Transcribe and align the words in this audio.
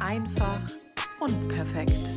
Einfach 0.00 0.60
unperfekt. 1.20 2.12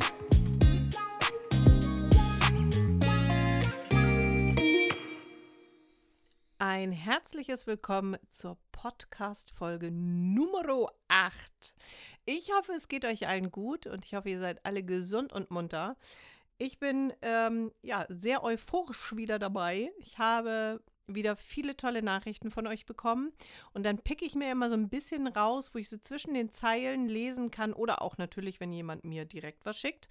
Ein 6.58 6.92
herzliches 6.92 7.66
Willkommen 7.66 8.16
zur 8.30 8.58
Podcast-Folge 8.72 9.90
Nummer 9.90 10.92
8. 11.08 11.74
Ich 12.24 12.52
hoffe, 12.52 12.72
es 12.72 12.88
geht 12.88 13.04
euch 13.04 13.28
allen 13.28 13.50
gut 13.50 13.86
und 13.86 14.04
ich 14.04 14.14
hoffe, 14.14 14.30
ihr 14.30 14.40
seid 14.40 14.64
alle 14.66 14.82
gesund 14.82 15.32
und 15.32 15.50
munter. 15.50 15.96
Ich 16.58 16.78
bin 16.78 17.12
ähm, 17.22 17.72
ja 17.82 18.06
sehr 18.08 18.42
euphorisch 18.42 19.14
wieder 19.16 19.38
dabei. 19.38 19.90
Ich 19.98 20.18
habe 20.18 20.80
wieder 21.08 21.36
viele 21.36 21.76
tolle 21.76 22.02
Nachrichten 22.02 22.50
von 22.50 22.66
euch 22.66 22.86
bekommen. 22.86 23.32
Und 23.72 23.84
dann 23.84 23.98
picke 23.98 24.24
ich 24.24 24.34
mir 24.34 24.50
immer 24.50 24.68
so 24.68 24.76
ein 24.76 24.88
bisschen 24.88 25.26
raus, 25.26 25.70
wo 25.74 25.78
ich 25.78 25.88
so 25.88 25.98
zwischen 25.98 26.34
den 26.34 26.50
Zeilen 26.50 27.08
lesen 27.08 27.50
kann 27.50 27.72
oder 27.72 28.02
auch 28.02 28.18
natürlich, 28.18 28.60
wenn 28.60 28.72
jemand 28.72 29.04
mir 29.04 29.24
direkt 29.24 29.64
was 29.64 29.78
schickt, 29.78 30.08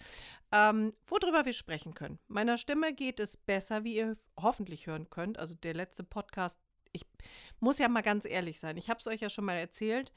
ähm, 0.51 0.93
worüber 1.05 1.45
wir 1.45 1.53
sprechen 1.53 1.93
können. 1.93 2.19
Meiner 2.27 2.57
Stimme 2.57 2.93
geht 2.93 3.19
es 3.19 3.37
besser, 3.37 3.83
wie 3.83 3.95
ihr 3.95 4.15
hoffentlich 4.39 4.87
hören 4.87 5.09
könnt. 5.09 5.37
Also 5.37 5.55
der 5.55 5.73
letzte 5.73 6.03
Podcast, 6.03 6.59
ich 6.91 7.05
muss 7.59 7.79
ja 7.79 7.87
mal 7.87 8.01
ganz 8.01 8.25
ehrlich 8.25 8.59
sein, 8.59 8.77
ich 8.77 8.89
habe 8.89 8.99
es 8.99 9.07
euch 9.07 9.21
ja 9.21 9.29
schon 9.29 9.45
mal 9.45 9.57
erzählt. 9.57 10.11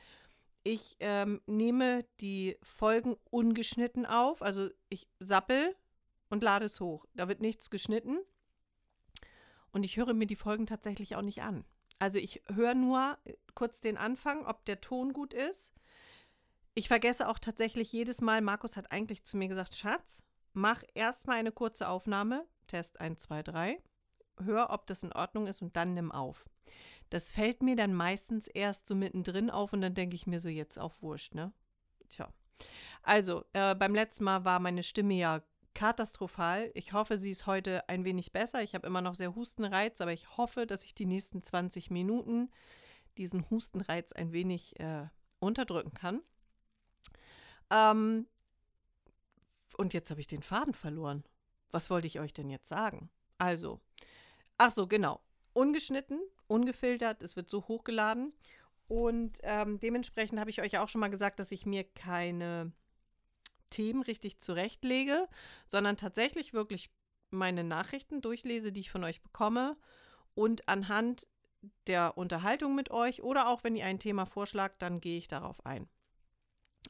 Ich 0.62 0.97
ähm, 1.01 1.41
nehme 1.47 2.05
die 2.20 2.56
Folgen 2.62 3.17
ungeschnitten 3.31 4.05
auf. 4.05 4.42
Also 4.42 4.69
ich 4.91 5.09
sappel 5.19 5.75
und 6.28 6.42
lade 6.42 6.67
es 6.67 6.81
hoch. 6.81 7.06
Da 7.15 7.28
wird 7.28 7.41
nichts 7.41 7.70
geschnitten. 7.70 8.19
Und 9.73 9.84
ich 9.84 9.97
höre 9.97 10.15
mir 10.15 10.27
die 10.27 10.37
Folgen 10.37 10.66
tatsächlich 10.66 11.16
auch 11.16 11.23
nicht 11.23 11.42
an. 11.42 11.65
Also 11.98 12.19
ich 12.19 12.42
höre 12.52 12.74
nur 12.74 13.19
äh, 13.24 13.34
kurz 13.55 13.80
den 13.80 13.97
Anfang, 13.97 14.47
ob 14.47 14.65
der 14.65 14.80
Ton 14.80 15.12
gut 15.12 15.34
ist. 15.34 15.74
Ich 16.74 16.88
vergesse 16.88 17.28
auch 17.28 17.38
tatsächlich 17.38 17.92
jedes 17.92 18.20
Mal, 18.20 18.41
Markus 18.41 18.77
hat 18.77 18.91
eigentlich 18.91 19.25
zu 19.25 19.36
mir 19.36 19.48
gesagt, 19.48 19.75
Schatz, 19.75 20.22
mach 20.53 20.83
erstmal 20.95 21.39
eine 21.39 21.53
kurze 21.53 21.89
Aufnahme, 21.89 22.47
Test 22.69 23.00
1, 23.00 23.20
2, 23.20 23.42
3, 23.42 23.83
hör, 24.45 24.70
ob 24.70 24.86
das 24.86 25.03
in 25.03 25.12
Ordnung 25.12 25.47
ist 25.47 25.62
und 25.62 25.77
dann 25.77 25.95
nimm 25.95 26.12
auf. 26.12 26.48
Das 27.11 27.33
fällt 27.33 27.62
mir 27.62 27.75
dann 27.75 27.92
meistens 27.92 28.47
erst 28.47 28.86
so 28.86 28.95
mittendrin 28.95 29.50
auf 29.50 29.73
und 29.73 29.80
dann 29.80 29.95
denke 29.95 30.14
ich 30.14 30.27
mir 30.27 30.41
so, 30.41 30.48
jetzt 30.48 30.78
auch 30.78 30.95
wurscht, 31.00 31.34
ne? 31.34 31.52
Tja. 32.08 32.33
Also, 33.02 33.45
äh, 33.52 33.75
beim 33.75 33.95
letzten 33.95 34.25
Mal 34.25 34.45
war 34.45 34.61
meine 34.61 34.83
Stimme 34.83 35.14
ja 35.14 35.42
katastrophal. 35.75 36.71
Ich 36.75 36.93
hoffe, 36.93 37.19
sie 37.19 37.31
ist 37.31 37.47
heute 37.47 37.89
ein 37.89 38.05
wenig 38.05 38.33
besser. 38.33 38.63
Ich 38.63 38.75
habe 38.75 38.87
immer 38.87 39.01
noch 39.01 39.15
sehr 39.15 39.35
Hustenreiz, 39.35 40.01
aber 40.01 40.13
ich 40.13 40.37
hoffe, 40.37 40.67
dass 40.67 40.85
ich 40.85 40.95
die 40.95 41.07
nächsten 41.07 41.43
20 41.43 41.91
Minuten 41.91 42.51
diesen 43.17 43.49
Hustenreiz 43.51 44.13
ein 44.13 44.33
wenig 44.33 44.79
äh, 44.81 45.07
unterdrücken 45.39 45.95
kann. 45.95 46.23
Ähm, 47.71 48.27
und 49.77 49.95
jetzt 49.95 50.11
habe 50.11 50.21
ich 50.21 50.27
den 50.27 50.43
Faden 50.43 50.75
verloren. 50.75 51.25
Was 51.71 51.91
wollte 51.91 52.07
ich 52.07 52.21
euch 52.21 52.33
denn 52.33 52.51
jetzt 52.51 52.69
sagen? 52.69 53.11
Also, 53.39 53.81
ach 54.59 54.73
so, 54.73 54.87
genau. 54.87 55.21
Ungeschnitten, 55.53 56.21
ungefiltert, 56.47 57.23
es 57.23 57.37
wird 57.37 57.48
so 57.48 57.67
hochgeladen. 57.69 58.33
Und 58.89 59.39
ähm, 59.43 59.79
dementsprechend 59.79 60.41
habe 60.41 60.51
ich 60.51 60.61
euch 60.61 60.79
auch 60.79 60.89
schon 60.89 61.01
mal 61.01 61.11
gesagt, 61.11 61.39
dass 61.39 61.53
ich 61.53 61.65
mir 61.65 61.85
keine 61.85 62.73
Themen 63.71 64.03
richtig 64.03 64.39
zurechtlege, 64.39 65.29
sondern 65.67 65.97
tatsächlich 65.97 66.53
wirklich 66.53 66.91
meine 67.31 67.65
Nachrichten 67.65 68.21
durchlese, 68.21 68.73
die 68.73 68.81
ich 68.81 68.91
von 68.91 69.05
euch 69.05 69.23
bekomme 69.23 69.77
und 70.35 70.69
anhand 70.69 71.27
der 71.87 72.17
Unterhaltung 72.17 72.75
mit 72.75 72.91
euch 72.91 73.23
oder 73.23 73.48
auch 73.48 73.65
wenn 73.65 73.77
ihr 73.77 73.87
ein 73.87 73.98
Thema 73.98 74.27
vorschlagt, 74.27 74.83
dann 74.83 75.01
gehe 75.01 75.19
ich 75.19 75.29
darauf 75.29 75.65
ein. 75.65 75.89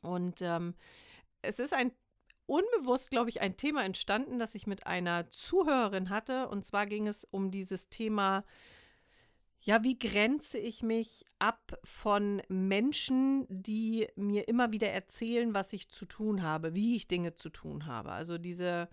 Und 0.03 0.41
ähm, 0.42 0.75
es 1.42 1.58
ist 1.58 1.75
ein 1.75 1.92
unbewusst, 2.47 3.11
glaube 3.11 3.31
ich, 3.31 3.41
ein 3.41 3.56
Thema 3.56 3.84
entstanden, 3.84 4.39
das 4.39 4.55
ich 4.55 4.67
mit 4.67 4.86
einer 4.86 5.31
Zuhörerin 5.31 6.11
hatte. 6.11 6.48
Und 6.48 6.64
zwar 6.64 6.86
ging 6.86 7.07
es 7.07 7.24
um 7.24 7.51
dieses 7.51 7.89
Thema 7.90 8.45
ja, 9.62 9.82
wie 9.82 9.98
grenze 9.98 10.58
ich 10.58 10.82
mich 10.82 11.24
ab 11.38 11.78
von 11.84 12.42
Menschen, 12.48 13.46
die 13.48 14.08
mir 14.16 14.48
immer 14.48 14.72
wieder 14.72 14.88
erzählen, 14.88 15.52
was 15.52 15.72
ich 15.74 15.90
zu 15.90 16.06
tun 16.06 16.42
habe, 16.42 16.74
wie 16.74 16.96
ich 16.96 17.08
Dinge 17.08 17.34
zu 17.34 17.50
tun 17.50 17.84
habe? 17.84 18.12
Also 18.12 18.38
diese 18.38 18.88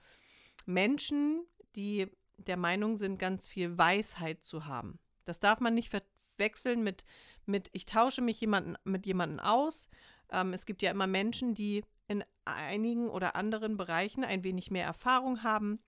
Menschen, 0.66 1.46
die 1.78 2.08
der 2.38 2.58
Meinung 2.58 2.98
sind, 2.98 3.18
ganz 3.18 3.48
viel 3.48 3.78
Weisheit 3.78 4.44
zu 4.44 4.66
haben. 4.66 5.00
Das 5.24 5.40
darf 5.40 5.62
man 5.62 5.74
nicht 5.74 5.90
verwechseln 5.90 6.84
mit, 6.84 7.06
mit 7.46 7.70
ich 7.72 7.86
tausche 7.86 8.22
mich 8.22 8.40
jemanden, 8.42 8.76
mit 8.84 9.06
jemandem 9.06 9.40
aus. 9.40 9.90
Ähm, 10.32 10.52
es 10.52 10.66
gibt 10.66 10.82
ja 10.82 10.92
immer 10.92 11.08
Menschen, 11.08 11.56
die 11.56 11.84
in 12.10 12.26
einigen 12.44 13.10
oder 13.10 13.38
anderen 13.38 13.78
Bereichen 13.78 14.26
ein 14.26 14.44
wenig 14.44 14.70
mehr 14.70 14.86
Erfahrung 14.86 15.44
haben 15.44 15.80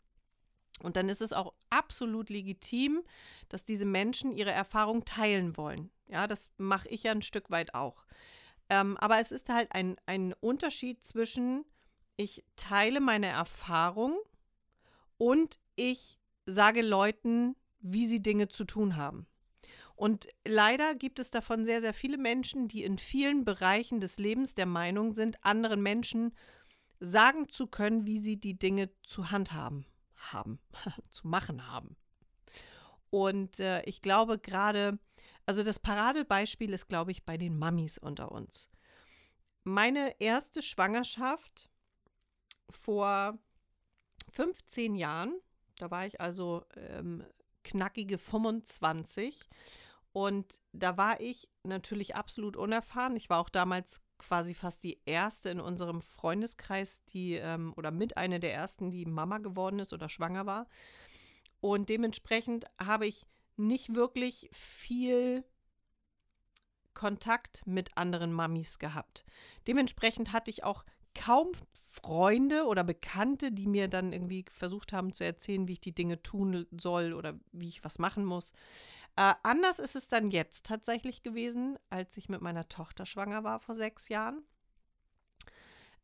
und 0.84 0.96
dann 0.96 1.10
ist 1.10 1.22
es 1.22 1.34
auch 1.34 1.54
absolut 1.70 2.30
legitim, 2.30 3.04
dass 3.50 3.66
diese 3.66 3.86
Menschen 3.86 4.32
ihre 4.32 4.52
Erfahrung 4.52 5.06
teilen 5.06 5.58
wollen. 5.58 5.90
Ja, 6.08 6.28
das 6.28 6.52
mache 6.58 6.88
ich 6.90 7.04
ja 7.04 7.12
ein 7.12 7.22
Stück 7.22 7.50
weit 7.50 7.74
auch. 7.74 8.06
Ähm, 8.70 8.98
aber 8.98 9.20
es 9.20 9.32
ist 9.32 9.50
halt 9.50 9.72
ein, 9.72 9.98
ein 10.06 10.34
Unterschied 10.40 11.04
zwischen, 11.04 11.66
ich 12.18 12.44
teile 12.56 13.02
meine 13.02 13.28
Erfahrung 13.28 14.18
und 15.18 15.60
ich 15.76 16.18
sage 16.46 16.82
Leuten, 16.82 17.56
wie 17.80 18.06
sie 18.06 18.22
Dinge 18.22 18.48
zu 18.48 18.66
tun 18.66 18.96
haben. 18.96 19.28
Und 19.96 20.30
leider 20.46 20.96
gibt 20.96 21.20
es 21.20 21.30
davon 21.30 21.66
sehr, 21.66 21.82
sehr 21.82 21.94
viele 21.94 22.18
Menschen, 22.18 22.70
die 22.70 22.84
in 22.84 22.98
vielen 22.98 23.44
Bereichen 23.44 24.00
des 24.00 24.18
Lebens 24.18 24.56
der 24.56 24.66
Meinung 24.66 25.14
sind, 25.14 25.44
anderen 25.44 25.82
Menschen 25.82 26.34
sagen 27.02 27.50
zu 27.50 27.68
können, 27.68 28.06
wie 28.06 28.18
sie 28.18 28.38
die 28.38 28.58
Dinge 28.58 28.90
zu 29.04 29.32
handhaben 29.32 29.86
haben, 30.20 30.60
zu 31.12 31.28
machen 31.28 31.68
haben. 31.68 31.96
Und 33.10 33.60
äh, 33.60 33.82
ich 33.84 34.02
glaube 34.02 34.38
gerade, 34.38 35.00
also 35.46 35.64
das 35.64 35.80
Paradebeispiel 35.80 36.74
ist, 36.74 36.88
glaube 36.88 37.12
ich, 37.12 37.26
bei 37.26 37.38
den 37.38 37.58
Mammis 37.58 37.98
unter 37.98 38.32
uns. 38.32 38.70
Meine 39.64 40.20
erste 40.20 40.62
Schwangerschaft 40.62 41.70
vor 42.70 43.38
15 44.32 44.96
Jahren, 44.96 45.34
da 45.78 45.90
war 45.92 46.06
ich 46.06 46.22
also 46.22 46.66
ähm, 46.76 47.26
knackige 47.64 48.18
25 48.18 49.50
und 50.12 50.62
da 50.72 50.98
war 50.98 51.20
ich 51.20 51.50
natürlich 51.64 52.16
absolut 52.16 52.58
unerfahren. 52.58 53.16
Ich 53.16 53.30
war 53.30 53.40
auch 53.40 53.50
damals 53.50 54.02
quasi 54.20 54.54
fast 54.54 54.84
die 54.84 55.00
erste 55.06 55.50
in 55.50 55.60
unserem 55.60 56.02
Freundeskreis, 56.02 57.04
die 57.06 57.36
ähm, 57.36 57.74
oder 57.76 57.90
mit 57.90 58.18
einer 58.18 58.40
der 58.40 58.54
ersten, 58.54 58.92
die 58.92 59.06
Mama 59.06 59.40
geworden 59.40 59.80
ist 59.80 59.94
oder 59.94 60.10
schwanger 60.10 60.46
war. 60.46 60.68
Und 61.62 61.90
dementsprechend 61.90 62.66
habe 62.80 63.08
ich 63.08 63.26
nicht 63.58 63.96
wirklich 63.96 64.50
viel 64.54 65.44
Kontakt 66.94 67.66
mit 67.66 67.98
anderen 67.98 68.34
Mamis 68.34 68.80
gehabt. 68.80 69.26
Dementsprechend 69.68 70.32
hatte 70.34 70.52
ich 70.52 70.64
auch 70.64 70.86
kaum 71.16 71.52
Freunde 71.74 72.66
oder 72.66 72.84
Bekannte, 72.84 73.52
die 73.52 73.68
mir 73.68 73.88
dann 73.88 74.14
irgendwie 74.14 74.46
versucht 74.52 74.94
haben 74.94 75.14
zu 75.14 75.26
erzählen, 75.26 75.68
wie 75.68 75.74
ich 75.74 75.82
die 75.82 75.96
Dinge 75.96 76.22
tun 76.22 76.66
soll 76.72 77.14
oder 77.14 77.40
wie 77.52 77.68
ich 77.68 77.84
was 77.84 78.00
machen 78.00 78.26
muss. 78.26 78.54
Äh, 79.16 79.34
anders 79.44 79.80
ist 79.80 79.96
es 79.96 80.08
dann 80.08 80.32
jetzt 80.32 80.66
tatsächlich 80.66 81.24
gewesen, 81.24 81.78
als 81.90 82.18
ich 82.18 82.30
mit 82.30 82.42
meiner 82.42 82.68
Tochter 82.70 83.06
schwanger 83.06 83.44
war 83.44 83.60
vor 83.60 83.76
sechs 83.76 84.10
Jahren. 84.10 84.44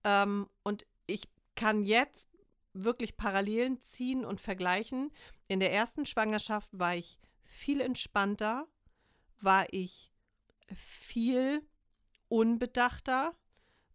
Ähm, 0.03 0.49
und 0.63 0.85
ich 1.07 1.29
kann 1.55 1.83
jetzt 1.83 2.27
wirklich 2.73 3.17
Parallelen 3.17 3.81
ziehen 3.81 4.25
und 4.25 4.41
vergleichen. 4.41 5.11
In 5.47 5.59
der 5.59 5.71
ersten 5.71 6.05
Schwangerschaft 6.05 6.69
war 6.71 6.95
ich 6.95 7.17
viel 7.43 7.79
entspannter, 7.79 8.67
war 9.41 9.65
ich 9.71 10.11
viel 10.73 11.65
unbedachter, 12.27 13.35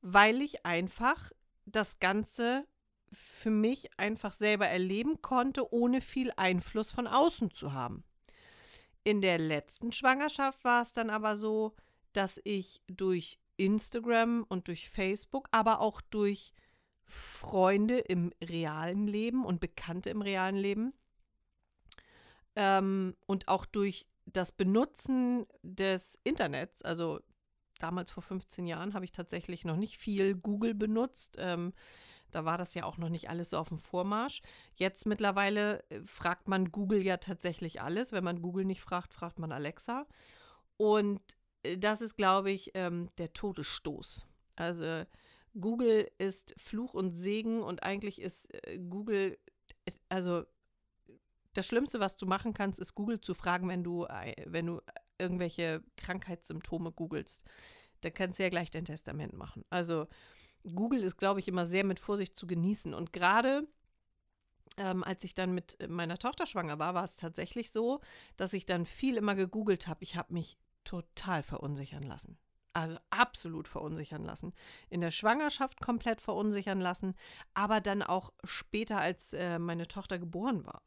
weil 0.01 0.41
ich 0.41 0.65
einfach 0.65 1.31
das 1.67 1.99
Ganze 1.99 2.67
für 3.13 3.51
mich 3.51 3.99
einfach 3.99 4.33
selber 4.33 4.69
erleben 4.69 5.21
konnte, 5.21 5.73
ohne 5.73 6.01
viel 6.01 6.33
Einfluss 6.37 6.91
von 6.91 7.07
außen 7.07 7.51
zu 7.51 7.73
haben. 7.73 8.05
In 9.05 9.21
der 9.21 9.39
letzten 9.39 9.93
Schwangerschaft 9.93 10.63
war 10.65 10.83
es 10.83 10.93
dann 10.93 11.11
aber 11.11 11.37
so, 11.37 11.75
dass 12.13 12.41
ich 12.45 12.83
durch 12.87 13.39
Instagram 13.57 14.45
und 14.49 14.69
durch 14.69 14.89
Facebook, 14.89 15.49
aber 15.53 15.81
auch 15.81 16.01
durch 16.01 16.53
Freunde 17.05 17.99
im 17.99 18.33
realen 18.43 19.07
Leben 19.07 19.45
und 19.45 19.61
Bekannte 19.61 20.11
im 20.11 20.23
realen 20.23 20.57
Leben 20.57 20.93
ähm, 22.57 23.17
und 23.27 23.49
auch 23.49 23.65
durch 23.65 24.07
das 24.27 24.53
Benutzen 24.53 25.47
des 25.63 26.19
Internets, 26.25 26.83
also 26.83 27.21
damals 27.79 28.11
vor 28.11 28.23
15 28.23 28.67
Jahren 28.67 28.95
habe 28.95 29.05
ich 29.05 29.13
tatsächlich 29.13 29.65
noch 29.65 29.77
nicht 29.77 29.97
viel 29.97 30.35
Google 30.35 30.75
benutzt. 30.75 31.37
Ähm, 31.39 31.73
da 32.31 32.45
war 32.45 32.59
das 32.59 32.75
ja 32.75 32.85
auch 32.85 32.97
noch 32.97 33.09
nicht 33.09 33.29
alles 33.29 33.51
so 33.51 33.59
auf 33.59 33.69
dem 33.69 33.79
Vormarsch. 33.79 34.43
Jetzt 34.75 35.07
mittlerweile 35.07 35.85
äh, 35.91 36.01
fragt 36.05 36.49
man 36.49 36.71
Google 36.71 37.03
ja 37.03 37.17
tatsächlich 37.17 37.81
alles. 37.81 38.13
Wenn 38.13 38.25
man 38.25 38.43
Google 38.43 38.65
nicht 38.65 38.81
fragt, 38.81 39.13
fragt 39.13 39.39
man 39.39 39.53
Alexa. 39.53 40.07
Und 40.77 41.21
äh, 41.63 41.79
das 41.79 42.01
ist, 42.01 42.17
glaube 42.17 42.51
ich, 42.51 42.71
ähm, 42.75 43.09
der 43.19 43.33
Todesstoß. 43.33 44.27
Also 44.57 45.05
Google 45.59 46.11
ist 46.19 46.55
Fluch 46.59 46.95
und 46.95 47.15
Segen 47.15 47.63
und 47.63 47.83
eigentlich 47.83 48.21
ist 48.21 48.53
äh, 48.67 48.79
Google, 48.79 49.39
also 50.09 50.45
das 51.55 51.67
Schlimmste, 51.67 51.99
was 51.99 52.17
du 52.17 52.27
machen 52.27 52.55
kannst, 52.55 52.79
ist 52.79 52.95
Google 52.95 53.21
zu 53.21 53.35
fragen, 53.35 53.69
wenn 53.69 53.83
du, 53.83 54.07
wenn 54.47 54.67
du 54.67 54.81
irgendwelche 55.19 55.83
Krankheitssymptome 55.97 56.93
googelst. 56.93 57.45
Da 58.01 58.11
kannst 58.11 58.39
du 58.39 58.45
ja 58.45 58.49
gleich 58.49 58.71
dein 58.71 58.85
Testament 58.85 59.35
machen. 59.35 59.65
Also 59.69 60.07
Google 60.65 61.03
ist, 61.03 61.17
glaube 61.17 61.41
ich, 61.41 61.49
immer 61.49 61.67
sehr 61.67 61.85
mit 61.85 61.99
Vorsicht 61.99 62.37
zu 62.37 62.47
genießen. 62.47 62.95
Und 62.95 63.13
gerade 63.13 63.67
ähm, 64.77 65.05
als 65.05 65.25
ich 65.25 65.35
dann 65.35 65.53
mit 65.53 65.77
meiner 65.89 66.19
Tochter 66.19 66.47
schwanger 66.47 66.79
war, 66.79 66.95
war 66.95 67.05
es 67.05 67.17
tatsächlich 67.17 67.71
so, 67.71 68.01
dass 68.37 68.53
ich 68.53 68.67
dann 68.67 68.87
viel 68.87 69.17
immer 69.17 69.35
gegoogelt 69.35 69.87
habe. 69.87 70.03
Ich 70.03 70.17
habe 70.17 70.33
mich 70.33 70.59
total 70.85 71.43
verunsichern 71.43 72.03
lassen. 72.03 72.39
Also 72.73 72.97
absolut 73.11 73.67
verunsichern 73.67 74.25
lassen. 74.25 74.53
In 74.89 75.01
der 75.01 75.11
Schwangerschaft 75.11 75.81
komplett 75.81 76.21
verunsichern 76.21 76.81
lassen, 76.81 77.15
aber 77.53 77.81
dann 77.81 78.03
auch 78.03 78.33
später, 78.45 78.99
als 78.99 79.33
äh, 79.33 79.59
meine 79.59 79.89
Tochter 79.89 80.19
geboren 80.19 80.65
war. 80.65 80.83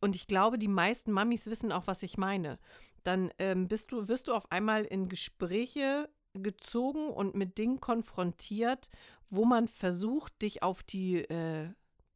Und 0.00 0.16
ich 0.16 0.26
glaube, 0.26 0.58
die 0.58 0.68
meisten 0.68 1.12
Mamis 1.12 1.46
wissen 1.46 1.72
auch, 1.72 1.86
was 1.86 2.02
ich 2.02 2.16
meine. 2.16 2.58
Dann 3.04 3.30
ähm, 3.38 3.68
bist 3.68 3.92
du, 3.92 4.08
wirst 4.08 4.28
du 4.28 4.34
auf 4.34 4.50
einmal 4.50 4.84
in 4.84 5.08
Gespräche 5.08 6.08
gezogen 6.34 7.08
und 7.08 7.34
mit 7.34 7.58
Dingen 7.58 7.80
konfrontiert, 7.80 8.90
wo 9.30 9.44
man 9.44 9.68
versucht, 9.68 10.42
dich 10.42 10.62
auf 10.62 10.82
die 10.82 11.18
äh, 11.18 11.70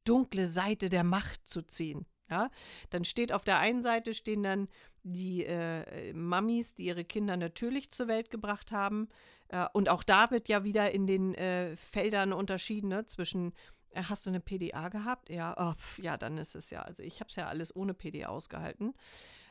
dunkle 0.04 0.46
Seite 0.46 0.88
der 0.88 1.04
Macht 1.04 1.46
zu 1.48 1.62
ziehen. 1.62 2.06
Ja, 2.30 2.50
dann 2.90 3.04
steht 3.04 3.32
auf 3.32 3.44
der 3.44 3.58
einen 3.58 3.82
Seite 3.82 4.14
stehen 4.14 4.42
dann 4.42 4.68
die 5.02 5.44
äh, 5.44 6.12
Mamis, 6.14 6.74
die 6.74 6.86
ihre 6.86 7.04
Kinder 7.04 7.36
natürlich 7.36 7.90
zur 7.90 8.08
Welt 8.08 8.30
gebracht 8.30 8.72
haben. 8.72 9.08
Äh, 9.48 9.66
und 9.74 9.90
auch 9.90 10.02
da 10.02 10.30
wird 10.30 10.48
ja 10.48 10.64
wieder 10.64 10.90
in 10.92 11.06
den 11.06 11.34
äh, 11.34 11.76
Feldern 11.76 12.32
unterschieden 12.32 12.88
ne, 12.88 13.06
zwischen, 13.06 13.52
äh, 13.90 14.02
hast 14.04 14.24
du 14.24 14.30
eine 14.30 14.40
PDA 14.40 14.88
gehabt? 14.88 15.28
Ja, 15.28 15.54
oh, 15.58 15.74
pf, 15.74 15.98
ja, 15.98 16.16
dann 16.16 16.38
ist 16.38 16.54
es 16.54 16.70
ja. 16.70 16.80
Also 16.82 17.02
ich 17.02 17.20
habe 17.20 17.28
es 17.28 17.36
ja 17.36 17.48
alles 17.48 17.76
ohne 17.76 17.92
PDA 17.92 18.28
ausgehalten. 18.28 18.94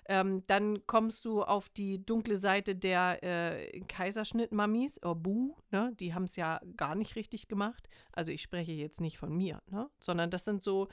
Ähm, 0.06 0.44
dann 0.48 0.86
kommst 0.86 1.26
du 1.26 1.44
auf 1.44 1.70
die 1.70 2.06
dunkle 2.06 2.36
Seite 2.36 2.76
der 2.76 3.24
äh, 3.24 3.82
Kaiserschnitt-Mamis, 3.82 5.00
oh, 5.04 5.16
buh, 5.16 5.56
ne? 5.72 5.94
die 6.00 6.14
haben 6.14 6.26
es 6.26 6.36
ja 6.36 6.60
gar 6.76 6.96
nicht 6.96 7.16
richtig 7.16 7.48
gemacht. 7.48 7.88
Also 8.12 8.32
ich 8.32 8.42
spreche 8.42 8.74
jetzt 8.74 9.00
nicht 9.00 9.18
von 9.18 9.36
mir, 9.36 9.62
ne? 9.70 9.90
sondern 10.02 10.30
das 10.30 10.44
sind 10.44 10.64
so 10.64 10.90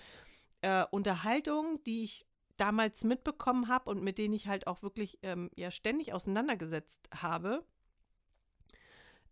äh, 0.63 0.85
Unterhaltungen, 0.91 1.83
die 1.85 2.05
ich 2.05 2.27
damals 2.57 3.05
mitbekommen 3.05 3.69
habe 3.69 3.89
und 3.91 4.03
mit 4.03 4.19
denen 4.19 4.35
ich 4.35 4.47
halt 4.47 4.67
auch 4.67 4.83
wirklich 4.83 5.19
ähm, 5.23 5.51
ja 5.57 5.71
ständig 5.71 6.13
auseinandergesetzt 6.13 7.09
habe, 7.15 7.65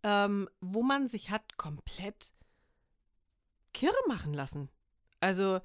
ähm, 0.03 0.49
wo 0.61 0.81
man 0.81 1.07
sich 1.07 1.29
hat 1.29 1.57
komplett 1.57 2.33
kirre 3.73 3.93
machen 4.07 4.33
lassen. 4.33 4.69
Also 5.19 5.59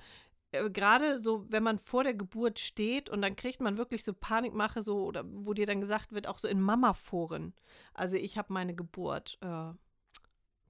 gerade 0.72 1.18
so, 1.18 1.46
wenn 1.50 1.62
man 1.62 1.78
vor 1.78 2.04
der 2.04 2.14
Geburt 2.14 2.58
steht 2.58 3.10
und 3.10 3.22
dann 3.22 3.36
kriegt 3.36 3.60
man 3.60 3.76
wirklich 3.76 4.04
so 4.04 4.12
Panikmache, 4.12 4.82
so, 4.82 5.04
oder 5.04 5.24
wo 5.26 5.54
dir 5.54 5.66
dann 5.66 5.80
gesagt 5.80 6.12
wird, 6.12 6.26
auch 6.26 6.38
so 6.38 6.48
in 6.48 6.60
Mama-Foren. 6.60 7.54
Also 7.92 8.16
ich 8.16 8.38
habe 8.38 8.52
meine 8.52 8.74
Geburt 8.74 9.38
äh, 9.40 9.72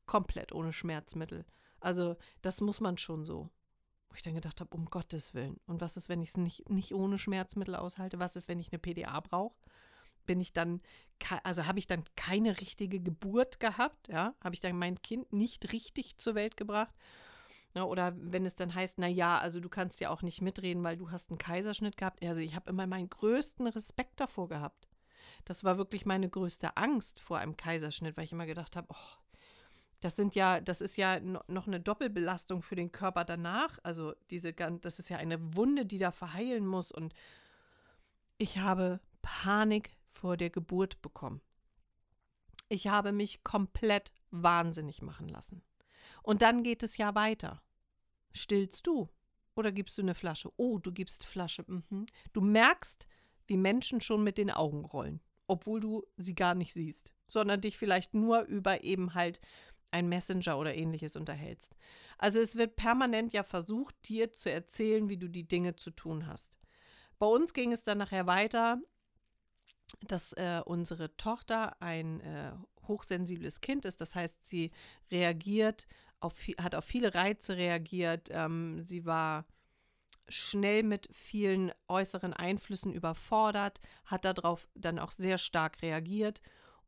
komplett 0.06 0.52
ohne 0.52 0.72
Schmerzmittel. 0.72 1.44
Also 1.80 2.16
das 2.42 2.60
muss 2.60 2.80
man 2.80 2.98
schon 2.98 3.24
so. 3.24 3.50
Wo 4.08 4.14
ich 4.16 4.22
dann 4.22 4.34
gedacht 4.34 4.60
habe, 4.60 4.74
um 4.76 4.86
Gottes 4.86 5.34
Willen. 5.34 5.60
Und 5.66 5.80
was 5.80 5.96
ist, 5.96 6.08
wenn 6.08 6.22
ich 6.22 6.30
es 6.30 6.36
nicht, 6.36 6.70
nicht 6.70 6.94
ohne 6.94 7.18
Schmerzmittel 7.18 7.74
aushalte? 7.74 8.18
Was 8.18 8.36
ist, 8.36 8.48
wenn 8.48 8.60
ich 8.60 8.72
eine 8.72 8.78
PDA 8.78 9.18
brauche? 9.20 9.56
Bin 10.24 10.40
ich 10.40 10.52
dann, 10.52 10.80
also 11.42 11.66
habe 11.66 11.78
ich 11.78 11.86
dann 11.86 12.04
keine 12.16 12.60
richtige 12.60 13.00
Geburt 13.00 13.60
gehabt? 13.60 14.08
Ja, 14.08 14.34
habe 14.42 14.54
ich 14.54 14.60
dann 14.60 14.78
mein 14.78 15.02
Kind 15.02 15.32
nicht 15.32 15.72
richtig 15.72 16.16
zur 16.18 16.34
Welt 16.34 16.56
gebracht? 16.56 16.94
Ja, 17.74 17.82
ne, 17.82 17.86
oder 17.86 18.14
wenn 18.16 18.46
es 18.46 18.54
dann 18.54 18.74
heißt, 18.74 18.98
na 18.98 19.08
ja, 19.08 19.38
also 19.38 19.60
du 19.60 19.68
kannst 19.68 20.00
ja 20.00 20.10
auch 20.10 20.22
nicht 20.22 20.40
mitreden, 20.40 20.84
weil 20.84 20.96
du 20.96 21.10
hast 21.10 21.30
einen 21.30 21.38
Kaiserschnitt 21.38 21.96
gehabt. 21.96 22.24
Also 22.24 22.40
ich 22.40 22.54
habe 22.54 22.70
immer 22.70 22.86
meinen 22.86 23.10
größten 23.10 23.66
Respekt 23.66 24.20
davor 24.20 24.48
gehabt. 24.48 24.88
Das 25.44 25.64
war 25.64 25.76
wirklich 25.76 26.06
meine 26.06 26.28
größte 26.28 26.76
Angst 26.76 27.20
vor 27.20 27.38
einem 27.38 27.56
Kaiserschnitt, 27.56 28.16
weil 28.16 28.24
ich 28.24 28.32
immer 28.32 28.46
gedacht 28.46 28.76
habe, 28.76 28.88
oh, 28.90 29.24
das 30.00 30.16
sind 30.16 30.34
ja, 30.34 30.60
das 30.60 30.80
ist 30.80 30.96
ja 30.96 31.18
noch 31.20 31.66
eine 31.66 31.80
Doppelbelastung 31.80 32.62
für 32.62 32.76
den 32.76 32.92
Körper 32.92 33.24
danach. 33.24 33.78
Also 33.82 34.14
diese, 34.30 34.52
das 34.52 34.98
ist 34.98 35.10
ja 35.10 35.16
eine 35.16 35.56
Wunde, 35.56 35.86
die 35.86 35.98
da 35.98 36.12
verheilen 36.12 36.66
muss. 36.66 36.92
Und 36.92 37.14
ich 38.38 38.58
habe 38.58 39.00
Panik 39.22 39.96
vor 40.10 40.36
der 40.36 40.50
Geburt 40.50 41.02
bekommen. 41.02 41.40
Ich 42.68 42.88
habe 42.88 43.12
mich 43.12 43.44
komplett 43.44 44.12
wahnsinnig 44.30 45.02
machen 45.02 45.28
lassen. 45.28 45.62
Und 46.24 46.40
dann 46.40 46.62
geht 46.62 46.82
es 46.82 46.96
ja 46.96 47.14
weiter. 47.14 47.62
Stillst 48.32 48.86
du 48.86 49.10
oder 49.54 49.70
gibst 49.70 49.98
du 49.98 50.02
eine 50.02 50.14
Flasche? 50.14 50.50
Oh, 50.56 50.78
du 50.78 50.90
gibst 50.90 51.26
Flasche. 51.26 51.64
Mhm. 51.66 52.06
Du 52.32 52.40
merkst, 52.40 53.06
wie 53.46 53.58
Menschen 53.58 54.00
schon 54.00 54.24
mit 54.24 54.38
den 54.38 54.50
Augen 54.50 54.86
rollen, 54.86 55.20
obwohl 55.46 55.80
du 55.80 56.02
sie 56.16 56.34
gar 56.34 56.54
nicht 56.54 56.72
siehst, 56.72 57.12
sondern 57.28 57.60
dich 57.60 57.76
vielleicht 57.76 58.14
nur 58.14 58.40
über 58.44 58.82
eben 58.82 59.12
halt 59.12 59.40
ein 59.90 60.08
Messenger 60.08 60.58
oder 60.58 60.74
ähnliches 60.74 61.14
unterhältst. 61.14 61.76
Also 62.16 62.40
es 62.40 62.56
wird 62.56 62.74
permanent 62.74 63.34
ja 63.34 63.42
versucht, 63.42 63.94
dir 64.08 64.32
zu 64.32 64.50
erzählen, 64.50 65.10
wie 65.10 65.18
du 65.18 65.28
die 65.28 65.46
Dinge 65.46 65.76
zu 65.76 65.90
tun 65.90 66.26
hast. 66.26 66.58
Bei 67.18 67.26
uns 67.26 67.52
ging 67.52 67.70
es 67.70 67.84
dann 67.84 67.98
nachher 67.98 68.26
weiter, 68.26 68.80
dass 70.00 70.32
äh, 70.32 70.62
unsere 70.64 71.14
Tochter 71.18 71.80
ein 71.82 72.20
äh, 72.20 72.52
hochsensibles 72.88 73.60
Kind 73.60 73.84
ist. 73.84 74.00
Das 74.00 74.14
heißt, 74.14 74.46
sie 74.46 74.70
reagiert 75.10 75.86
auf, 76.24 76.34
hat 76.58 76.74
auf 76.74 76.84
viele 76.84 77.14
Reize 77.14 77.56
reagiert. 77.56 78.28
Ähm, 78.32 78.80
sie 78.80 79.04
war 79.04 79.44
schnell 80.28 80.82
mit 80.82 81.08
vielen 81.12 81.70
äußeren 81.86 82.32
Einflüssen 82.32 82.92
überfordert, 82.92 83.80
hat 84.06 84.24
darauf 84.24 84.68
dann 84.74 84.98
auch 84.98 85.10
sehr 85.10 85.38
stark 85.38 85.82
reagiert. 85.82 86.40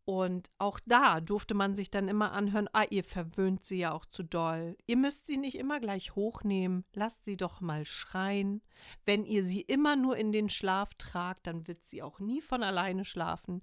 Und 0.06 0.53
auch 0.59 0.79
da 0.87 1.21
durfte 1.21 1.55
man 1.55 1.75
sich 1.75 1.91
dann 1.91 2.06
immer 2.06 2.31
anhören, 2.33 2.69
ah, 2.73 2.85
ihr 2.88 3.03
verwöhnt 3.03 3.65
sie 3.65 3.79
ja 3.79 3.93
auch 3.93 4.06
zu 4.06 4.23
doll. 4.23 4.77
Ihr 4.87 4.97
müsst 4.97 5.27
sie 5.27 5.37
nicht 5.37 5.56
immer 5.59 5.81
gleich 5.81 6.15
hochnehmen, 6.15 6.85
lasst 6.94 7.25
sie 7.25 7.37
doch 7.37 7.61
mal 7.61 7.85
schreien. 7.85 8.62
Wenn 9.05 9.25
ihr 9.25 9.43
sie 9.43 9.62
immer 9.62 9.97
nur 9.97 10.17
in 10.17 10.31
den 10.31 10.49
Schlaf 10.49 10.94
tragt, 10.94 11.49
dann 11.49 11.67
wird 11.67 11.85
sie 11.89 12.05
auch 12.05 12.21
nie 12.21 12.41
von 12.41 12.62
alleine 12.62 13.05
schlafen. 13.05 13.62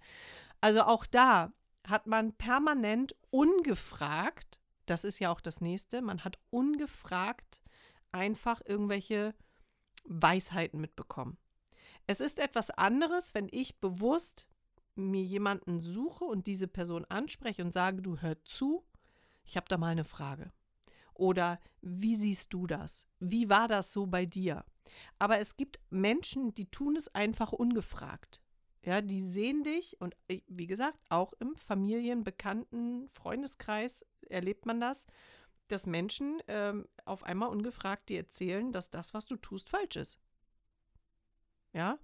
Also 0.60 0.82
auch 0.82 1.06
da 1.06 1.54
hat 1.88 2.08
man 2.08 2.34
permanent 2.34 3.16
ungefragt 3.30 4.60
das 4.86 5.04
ist 5.04 5.20
ja 5.20 5.32
auch 5.32 5.42
das 5.42 5.62
nächste. 5.62 6.02
Man 6.02 6.24
hat 6.24 6.40
ungefragt 6.50 7.62
einfach 8.12 8.62
irgendwelche 8.66 9.34
Weisheiten 10.06 10.80
mitbekommen. 10.80 11.38
Es 12.08 12.20
ist 12.20 12.40
etwas 12.40 12.70
anderes, 12.70 13.34
wenn 13.34 13.48
ich 13.52 13.80
bewusst 13.80 14.48
mir 14.96 15.24
jemanden 15.24 15.80
suche 15.80 16.26
und 16.26 16.48
diese 16.48 16.68
Person 16.68 17.06
anspreche 17.06 17.64
und 17.64 17.72
sage, 17.72 18.02
du 18.02 18.18
hör 18.18 18.44
zu, 18.46 18.86
ich 19.44 19.56
habe 19.58 19.68
da 19.70 19.78
mal 19.78 19.88
eine 19.88 20.04
Frage. 20.04 20.52
Oder 21.14 21.60
wie 21.82 22.16
siehst 22.16 22.54
du 22.54 22.68
das? 22.68 23.08
Wie 23.20 23.50
war 23.50 23.68
das 23.68 23.92
so 23.92 24.08
bei 24.08 24.26
dir? 24.26 24.66
Aber 25.20 25.40
es 25.40 25.58
gibt 25.58 25.80
Menschen, 25.90 26.54
die 26.54 26.70
tun 26.70 26.96
es 26.96 27.14
einfach 27.16 27.52
ungefragt. 27.52 28.42
Ja, 28.86 29.02
die 29.02 29.22
sehen 29.22 29.64
dich 29.64 30.00
und 30.02 30.16
wie 30.48 30.68
gesagt, 30.68 31.00
auch 31.10 31.34
im 31.40 31.56
Familien-, 31.56 32.24
Bekannten-, 32.24 33.08
Freundeskreis 33.08 34.06
erlebt 34.30 34.66
man 34.66 34.82
das, 34.82 35.08
dass 35.70 35.88
Menschen 35.88 36.42
ähm, 36.48 36.88
auf 37.06 37.24
einmal 37.24 37.50
ungefragt 37.50 38.10
dir 38.10 38.18
erzählen, 38.20 38.74
dass 38.74 38.90
das, 38.90 39.14
was 39.14 39.26
du 39.26 39.38
tust, 39.38 39.70
falsch 39.70 39.96
ist. 39.96 40.20
Ja, 41.72 41.98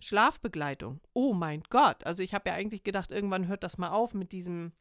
Schlafbegleitung. 0.00 1.00
Oh 1.12 1.32
mein 1.32 1.62
Gott. 1.70 2.04
Also 2.04 2.24
ich 2.24 2.34
habe 2.34 2.50
ja 2.50 2.56
eigentlich 2.56 2.82
gedacht, 2.82 3.12
irgendwann 3.12 3.46
hört 3.46 3.62
das 3.62 3.78
mal 3.78 3.90
auf 3.90 4.14
mit 4.14 4.32
diesem 4.32 4.72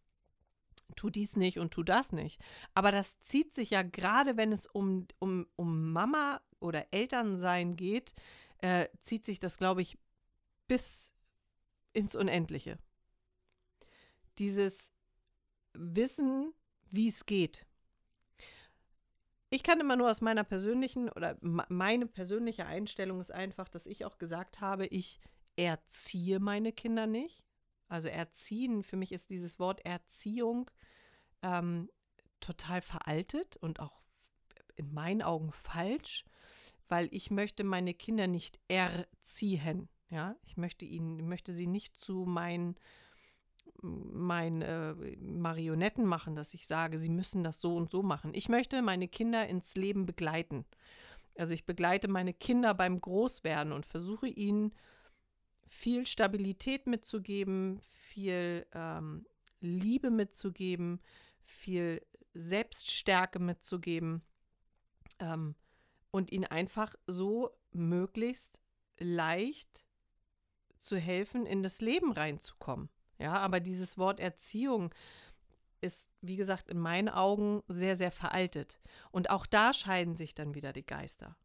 tu 0.96 1.10
dies 1.10 1.36
nicht 1.36 1.60
und 1.60 1.72
tu 1.72 1.84
das 1.84 2.12
nicht. 2.12 2.42
Aber 2.74 2.92
das 2.92 3.20
zieht 3.22 3.54
sich 3.54 3.70
ja 3.70 3.82
gerade, 3.84 4.38
wenn 4.38 4.52
es 4.52 4.66
um, 4.68 5.08
um, 5.20 5.48
um 5.56 5.92
Mama 5.92 6.42
oder 6.60 6.88
Elternsein 6.92 7.76
geht, 7.76 8.14
äh, 8.60 8.88
zieht 9.02 9.26
sich 9.26 9.40
das, 9.40 9.58
glaube 9.58 9.82
ich, 9.82 9.98
bis 10.68 11.11
ins 11.94 12.16
Unendliche. 12.16 12.78
Dieses 14.40 14.92
Wissen, 15.74 16.54
wie 16.90 17.08
es 17.08 17.26
geht. 17.26 17.66
Ich 19.50 19.64
kann 19.64 19.82
immer 19.82 19.98
nur 19.98 20.10
aus 20.10 20.22
meiner 20.22 20.46
persönlichen 20.46 21.10
oder 21.10 21.38
meine 21.42 22.06
persönliche 22.06 22.66
Einstellung 22.66 23.20
ist 23.20 23.32
einfach, 23.32 23.68
dass 23.68 23.86
ich 23.86 24.06
auch 24.06 24.18
gesagt 24.18 24.62
habe, 24.62 24.88
ich 24.88 25.20
erziehe 25.58 26.40
meine 26.40 26.72
Kinder 26.72 27.06
nicht. 27.06 27.44
Also 27.90 28.08
erziehen, 28.08 28.84
für 28.84 28.96
mich 28.96 29.12
ist 29.12 29.30
dieses 29.30 29.60
Wort 29.60 29.86
Erziehung 29.86 30.72
ähm, 31.42 31.90
total 32.40 32.82
veraltet 32.82 33.58
und 33.58 33.82
auch 33.82 34.02
in 34.78 34.94
meinen 34.94 35.22
Augen 35.22 35.52
falsch, 35.52 36.24
weil 36.88 37.10
ich 37.12 37.30
möchte 37.32 37.66
meine 37.66 37.94
Kinder 37.94 38.28
nicht 38.28 38.60
erziehen. 38.70 39.90
Ja, 40.12 40.36
ich 40.44 40.58
möchte 40.58 40.86
ihnen, 40.86 41.28
möchte 41.28 41.54
sie 41.54 41.68
nicht 41.68 41.98
zu 41.98 42.26
meinen 42.26 42.76
meinen 43.82 44.62
äh, 44.62 44.94
Marionetten 45.18 46.06
machen, 46.06 46.36
dass 46.36 46.54
ich 46.54 46.68
sage, 46.68 47.00
sie 47.00 47.10
müssen 47.10 47.44
das 47.44 47.62
so 47.62 47.76
und 47.76 47.90
so 47.90 48.04
machen. 48.04 48.34
Ich 48.36 48.48
möchte 48.48 48.82
meine 48.84 49.08
Kinder 49.08 49.48
ins 49.48 49.76
Leben 49.76 50.06
begleiten. 50.06 50.66
Also 51.36 51.54
ich 51.54 51.66
begleite 51.66 52.08
meine 52.08 52.34
Kinder 52.34 52.74
beim 52.74 53.02
Großwerden 53.02 53.74
und 53.74 53.86
versuche 53.86 54.28
ihnen 54.28 54.74
viel 55.68 56.06
Stabilität 56.06 56.86
mitzugeben, 56.86 57.80
viel 57.82 58.68
ähm, 58.74 59.26
Liebe 59.62 60.12
mitzugeben, 60.12 61.00
viel 61.44 62.06
Selbststärke 62.34 63.40
mitzugeben 63.40 64.22
ähm, 65.20 65.56
und 66.12 66.32
ihnen 66.32 66.46
einfach 66.46 66.94
so 67.08 67.50
möglichst 67.72 68.62
leicht 69.00 69.86
zu 70.82 70.98
helfen, 70.98 71.46
in 71.46 71.64
das 71.64 71.82
Leben 71.82 72.12
reinzukommen. 72.12 72.90
Ja, 73.20 73.34
aber 73.34 73.60
dieses 73.60 73.98
Wort 73.98 74.20
Erziehung 74.20 74.94
ist, 75.80 76.08
wie 76.22 76.36
gesagt, 76.36 76.70
in 76.70 76.80
meinen 76.80 77.10
Augen 77.10 77.64
sehr, 77.68 77.96
sehr 77.96 78.12
veraltet. 78.12 78.80
Und 79.12 79.30
auch 79.30 79.46
da 79.46 79.74
scheiden 79.74 80.16
sich 80.16 80.36
dann 80.36 80.56
wieder 80.56 80.74
die 80.74 80.86
Geister. 80.86 81.36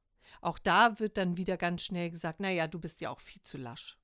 Auch 0.40 0.58
da 0.58 0.98
wird 0.98 1.16
dann 1.16 1.36
wieder 1.36 1.56
ganz 1.56 1.82
schnell 1.82 2.10
gesagt, 2.10 2.40
naja, 2.40 2.66
du 2.66 2.78
bist 2.78 3.00
ja 3.00 3.10
auch 3.10 3.20
viel 3.20 3.42
zu 3.42 3.56
lasch. 3.56 3.98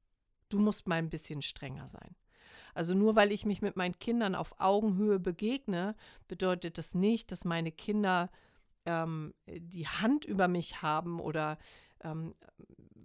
Du 0.48 0.58
musst 0.58 0.88
mal 0.88 0.96
ein 0.96 1.10
bisschen 1.10 1.42
strenger 1.42 1.88
sein. 1.88 2.14
Also 2.74 2.94
nur 2.94 3.16
weil 3.16 3.32
ich 3.32 3.44
mich 3.44 3.60
mit 3.60 3.76
meinen 3.76 3.98
Kindern 3.98 4.34
auf 4.34 4.58
Augenhöhe 4.58 5.18
begegne, 5.18 5.94
bedeutet 6.28 6.78
das 6.78 6.94
nicht, 6.94 7.30
dass 7.30 7.44
meine 7.44 7.70
Kinder 7.70 8.30
ähm, 8.86 9.34
die 9.46 9.86
Hand 9.86 10.24
über 10.24 10.48
mich 10.48 10.82
haben 10.82 11.20
oder 11.20 11.58
ähm, 12.02 12.34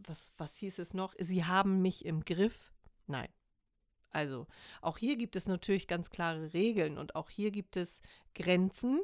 was, 0.07 0.31
was 0.37 0.57
hieß 0.57 0.79
es 0.79 0.93
noch? 0.93 1.13
Sie 1.19 1.45
haben 1.45 1.81
mich 1.81 2.05
im 2.05 2.23
Griff. 2.23 2.71
Nein. 3.07 3.29
Also 4.09 4.47
auch 4.81 4.97
hier 4.97 5.15
gibt 5.17 5.35
es 5.35 5.47
natürlich 5.47 5.87
ganz 5.87 6.09
klare 6.09 6.53
Regeln 6.53 6.97
und 6.97 7.15
auch 7.15 7.29
hier 7.29 7.51
gibt 7.51 7.77
es 7.77 8.01
Grenzen, 8.33 9.01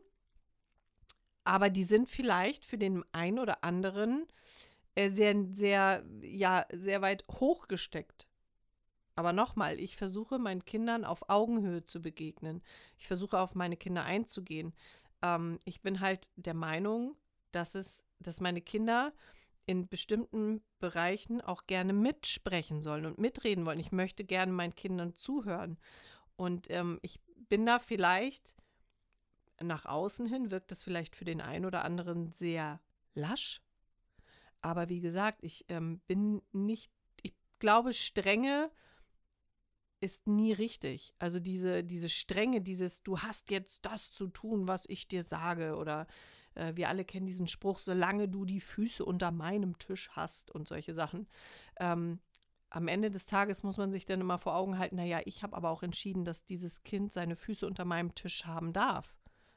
aber 1.43 1.69
die 1.69 1.83
sind 1.83 2.09
vielleicht 2.09 2.65
für 2.65 2.77
den 2.77 3.03
einen 3.11 3.39
oder 3.39 3.63
anderen 3.63 4.25
äh, 4.95 5.09
sehr, 5.09 5.35
sehr, 5.51 6.03
ja, 6.21 6.65
sehr 6.71 7.01
weit 7.01 7.25
hochgesteckt. 7.29 8.27
Aber 9.15 9.33
nochmal, 9.33 9.79
ich 9.79 9.97
versuche 9.97 10.39
meinen 10.39 10.65
Kindern 10.65 11.05
auf 11.05 11.29
Augenhöhe 11.29 11.85
zu 11.85 12.01
begegnen. 12.01 12.63
Ich 12.97 13.07
versuche 13.07 13.39
auf 13.39 13.53
meine 13.53 13.77
Kinder 13.77 14.03
einzugehen. 14.03 14.73
Ähm, 15.21 15.59
ich 15.65 15.81
bin 15.81 15.99
halt 15.99 16.31
der 16.35 16.55
Meinung, 16.55 17.15
dass 17.51 17.75
es, 17.75 18.03
dass 18.19 18.41
meine 18.41 18.61
Kinder 18.61 19.13
in 19.65 19.87
bestimmten 19.87 20.61
Bereichen 20.79 21.41
auch 21.41 21.65
gerne 21.67 21.93
mitsprechen 21.93 22.81
sollen 22.81 23.05
und 23.05 23.17
mitreden 23.17 23.65
wollen. 23.65 23.79
Ich 23.79 23.91
möchte 23.91 24.25
gerne 24.25 24.51
meinen 24.51 24.75
Kindern 24.75 25.15
zuhören. 25.15 25.77
Und 26.35 26.69
ähm, 26.69 26.99
ich 27.01 27.21
bin 27.49 27.65
da 27.65 27.79
vielleicht 27.79 28.55
nach 29.61 29.85
außen 29.85 30.25
hin, 30.25 30.51
wirkt 30.51 30.71
das 30.71 30.83
vielleicht 30.83 31.15
für 31.15 31.25
den 31.25 31.41
einen 31.41 31.65
oder 31.65 31.85
anderen 31.85 32.31
sehr 32.31 32.81
lasch. 33.13 33.61
Aber 34.61 34.89
wie 34.89 35.01
gesagt, 35.01 35.39
ich 35.41 35.65
ähm, 35.69 35.99
bin 36.07 36.41
nicht, 36.51 36.91
ich 37.21 37.33
glaube, 37.59 37.93
Strenge 37.93 38.71
ist 39.99 40.27
nie 40.27 40.51
richtig. 40.51 41.13
Also 41.19 41.39
diese, 41.39 41.83
diese 41.83 42.09
Strenge, 42.09 42.61
dieses, 42.61 43.03
du 43.03 43.19
hast 43.19 43.51
jetzt 43.51 43.85
das 43.85 44.11
zu 44.11 44.27
tun, 44.27 44.67
was 44.67 44.85
ich 44.87 45.07
dir 45.07 45.23
sage 45.23 45.75
oder 45.75 46.07
äh, 46.55 46.75
wir 46.75 46.89
alle 46.89 47.05
kennen 47.05 47.25
diesen 47.25 47.47
Spruch, 47.47 47.79
solange 47.79 48.27
du 48.27 48.45
die 48.45 48.61
Füße 48.61 49.03
unter 49.03 49.31
meinem 49.31 49.77
Tisch 49.79 50.09
hast 50.11 50.51
und 50.51 50.67
solche 50.67 50.93
Sachen. 50.93 51.27
Ähm, 51.79 52.19
am 52.69 52.87
Ende 52.87 53.11
des 53.11 53.25
Tages 53.25 53.63
muss 53.63 53.77
man 53.77 53.91
sich 53.91 54.05
dann 54.05 54.21
immer 54.21 54.39
vor 54.39 54.55
Augen 54.55 54.79
halten, 54.79 54.95
naja, 54.95 55.21
ich 55.25 55.43
habe 55.43 55.55
aber 55.55 55.69
auch 55.69 55.83
entschieden, 55.83 56.25
dass 56.25 56.43
dieses 56.43 56.83
Kind 56.83 57.13
seine 57.13 57.35
Füße 57.35 57.67
unter 57.67 57.85
meinem 57.85 58.15
Tisch 58.15 58.45
haben 58.45 58.73
darf, 58.73 59.15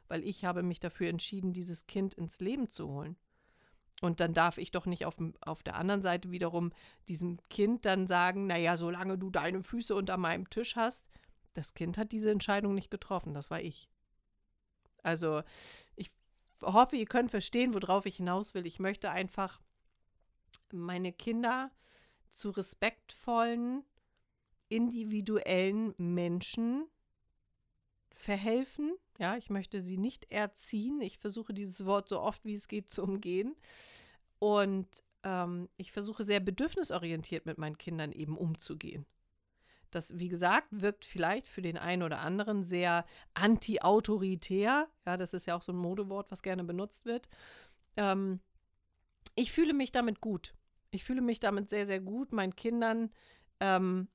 weil 0.09 0.23
ich 0.23 0.45
habe 0.45 0.63
mich 0.63 0.81
dafür 0.81 1.09
entschieden, 1.09 1.55
dieses 1.55 1.87
Kind 1.87 2.15
ins 2.15 2.41
Leben 2.41 2.69
zu 2.69 2.89
holen. 2.89 3.17
Und 4.03 4.21
dann 4.21 4.35
darf 4.35 4.59
ich 4.59 4.71
doch 4.71 4.85
nicht 4.85 5.07
auf, 5.07 5.17
auf 5.41 5.63
der 5.63 5.77
anderen 5.77 6.03
Seite 6.03 6.31
wiederum 6.31 6.73
diesem 7.09 7.39
Kind 7.49 7.87
dann 7.87 8.07
sagen, 8.07 8.47
naja, 8.47 8.77
solange 8.77 9.17
du 9.17 9.31
deine 9.31 9.63
Füße 9.63 9.95
unter 9.95 10.19
meinem 10.19 10.51
Tisch 10.51 10.77
hast, 10.77 11.07
das 11.55 11.73
Kind 11.73 11.97
hat 11.97 12.13
diese 12.13 12.31
Entscheidung 12.31 12.75
nicht 12.75 12.91
getroffen, 12.91 13.33
das 13.33 13.51
war 13.51 13.63
ich. 13.63 13.89
Also 15.03 15.43
ich 15.95 16.11
hoffe, 16.63 16.97
ihr 16.97 17.07
könnt 17.07 17.31
verstehen, 17.31 17.75
worauf 17.75 18.07
ich 18.07 18.17
hinaus 18.17 18.55
will. 18.55 18.67
Ich 18.67 18.79
möchte 18.79 19.11
einfach 19.11 19.61
meine 20.73 21.13
Kinder 21.13 21.71
zu 22.31 22.51
respektvollen, 22.51 23.85
individuellen 24.69 25.95
Menschen 25.99 26.87
verhelfen. 28.15 28.97
Ja, 29.19 29.37
ich 29.37 29.51
möchte 29.51 29.81
sie 29.81 29.97
nicht 29.97 30.31
erziehen. 30.31 31.01
Ich 31.01 31.19
versuche 31.19 31.55
dieses 31.55 31.87
Wort 31.87 32.09
so 32.09 32.21
oft 32.21 32.45
wie 32.45 32.55
es 32.55 32.69
geht 32.69 32.91
zu 32.91 33.03
umgehen. 33.03 33.57
Und 34.39 35.03
ähm, 35.23 35.69
ich 35.77 35.93
versuche 35.93 36.25
sehr 36.25 36.41
bedürfnisorientiert 36.41 37.47
mit 37.47 37.59
meinen 37.59 37.79
Kindern 37.79 38.13
eben 38.13 38.37
umzugehen. 38.37 39.07
Das, 39.97 40.19
wie 40.19 40.29
gesagt, 40.29 40.69
wirkt 40.71 41.07
vielleicht 41.07 41.49
für 41.49 41.63
den 41.63 41.79
einen 41.79 42.03
oder 42.03 42.21
anderen 42.21 42.65
sehr 42.65 43.07
anti-autoritär. 43.33 44.89
Ja, 45.07 45.17
das 45.17 45.33
ist 45.33 45.47
ja 45.47 45.57
auch 45.57 45.63
so 45.63 45.73
ein 45.73 45.79
Modewort, 45.79 46.31
was 46.31 46.43
gerne 46.43 46.65
benutzt 46.65 47.07
wird. 47.07 47.31
Ähm, 47.97 48.41
ich 49.35 49.53
fühle 49.53 49.73
mich 49.73 49.93
damit 49.93 50.21
gut. 50.21 50.55
Ich 50.91 51.03
fühle 51.03 51.23
mich 51.23 51.41
damit 51.41 51.71
sehr, 51.71 51.87
sehr 51.87 52.01
gut, 52.01 52.33
meinen 52.33 52.55
Kindern 52.55 53.11
ähm, 53.61 54.09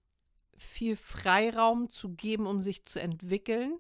viel 0.56 0.96
Freiraum 0.96 1.90
zu 1.90 2.10
geben, 2.10 2.46
um 2.46 2.62
sich 2.62 2.86
zu 2.86 3.02
entwickeln 3.02 3.80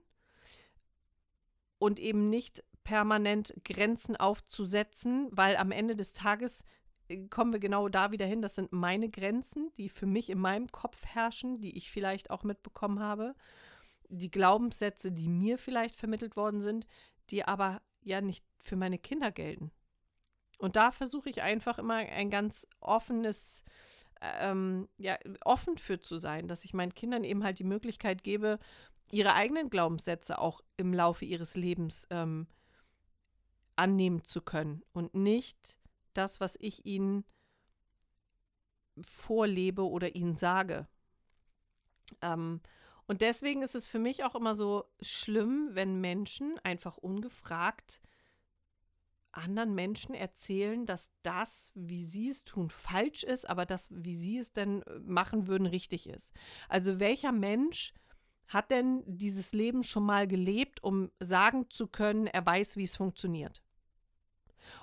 und 1.77 1.99
eben 1.99 2.29
nicht 2.31 2.63
permanent 2.83 3.53
Grenzen 3.63 4.15
aufzusetzen, 4.15 5.29
weil 5.31 5.55
am 5.55 5.71
Ende 5.71 5.95
des 5.95 6.13
Tages 6.13 6.63
kommen 7.29 7.53
wir 7.53 7.59
genau 7.59 7.89
da 7.89 8.11
wieder 8.11 8.25
hin. 8.25 8.41
Das 8.41 8.55
sind 8.55 8.71
meine 8.71 9.09
Grenzen, 9.09 9.71
die 9.77 9.89
für 9.89 10.05
mich 10.05 10.29
in 10.29 10.39
meinem 10.39 10.71
Kopf 10.71 11.05
herrschen, 11.05 11.61
die 11.61 11.77
ich 11.77 11.91
vielleicht 11.91 12.29
auch 12.29 12.43
mitbekommen 12.43 12.99
habe. 12.99 13.35
Die 14.09 14.31
Glaubenssätze, 14.31 15.11
die 15.11 15.29
mir 15.29 15.57
vielleicht 15.57 15.95
vermittelt 15.95 16.35
worden 16.35 16.61
sind, 16.61 16.85
die 17.29 17.45
aber 17.45 17.81
ja 18.01 18.21
nicht 18.21 18.45
für 18.59 18.75
meine 18.75 18.97
Kinder 18.97 19.31
gelten. 19.31 19.71
Und 20.57 20.75
da 20.75 20.91
versuche 20.91 21.29
ich 21.29 21.41
einfach 21.41 21.79
immer 21.79 21.95
ein 21.95 22.29
ganz 22.29 22.67
offenes, 22.79 23.63
ähm, 24.21 24.87
ja, 24.97 25.17
offen 25.43 25.77
für 25.77 25.99
zu 25.99 26.17
sein, 26.17 26.47
dass 26.47 26.65
ich 26.65 26.73
meinen 26.73 26.93
Kindern 26.93 27.23
eben 27.23 27.43
halt 27.43 27.57
die 27.57 27.63
Möglichkeit 27.63 28.23
gebe, 28.23 28.59
ihre 29.11 29.33
eigenen 29.33 29.69
Glaubenssätze 29.69 30.39
auch 30.39 30.61
im 30.77 30.93
Laufe 30.93 31.25
ihres 31.25 31.55
Lebens 31.55 32.07
ähm, 32.11 32.47
annehmen 33.75 34.23
zu 34.23 34.41
können 34.41 34.83
und 34.93 35.15
nicht 35.15 35.79
das, 36.13 36.39
was 36.39 36.57
ich 36.59 36.85
ihnen 36.85 37.25
vorlebe 38.99 39.87
oder 39.87 40.15
ihnen 40.15 40.35
sage. 40.35 40.87
Ähm, 42.21 42.61
und 43.07 43.21
deswegen 43.21 43.61
ist 43.61 43.75
es 43.75 43.85
für 43.85 43.99
mich 43.99 44.23
auch 44.23 44.35
immer 44.35 44.55
so 44.55 44.85
schlimm, 45.01 45.69
wenn 45.73 45.99
Menschen 45.99 46.59
einfach 46.63 46.97
ungefragt 46.97 48.01
anderen 49.33 49.73
Menschen 49.75 50.13
erzählen, 50.13 50.85
dass 50.85 51.09
das, 51.23 51.71
wie 51.73 52.03
sie 52.03 52.29
es 52.29 52.43
tun, 52.43 52.69
falsch 52.69 53.23
ist, 53.23 53.49
aber 53.49 53.65
das, 53.65 53.87
wie 53.91 54.13
sie 54.13 54.37
es 54.37 54.53
denn 54.53 54.81
äh, 54.83 54.99
machen 54.99 55.47
würden, 55.47 55.67
richtig 55.67 56.07
ist. 56.07 56.33
Also 56.69 56.99
welcher 56.99 57.31
Mensch 57.31 57.93
hat 58.47 58.71
denn 58.71 59.03
dieses 59.05 59.53
Leben 59.53 59.83
schon 59.83 60.03
mal 60.03 60.27
gelebt, 60.27 60.83
um 60.83 61.09
sagen 61.19 61.69
zu 61.69 61.87
können, 61.87 62.27
er 62.27 62.45
weiß, 62.45 62.75
wie 62.75 62.83
es 62.83 62.95
funktioniert? 62.95 63.63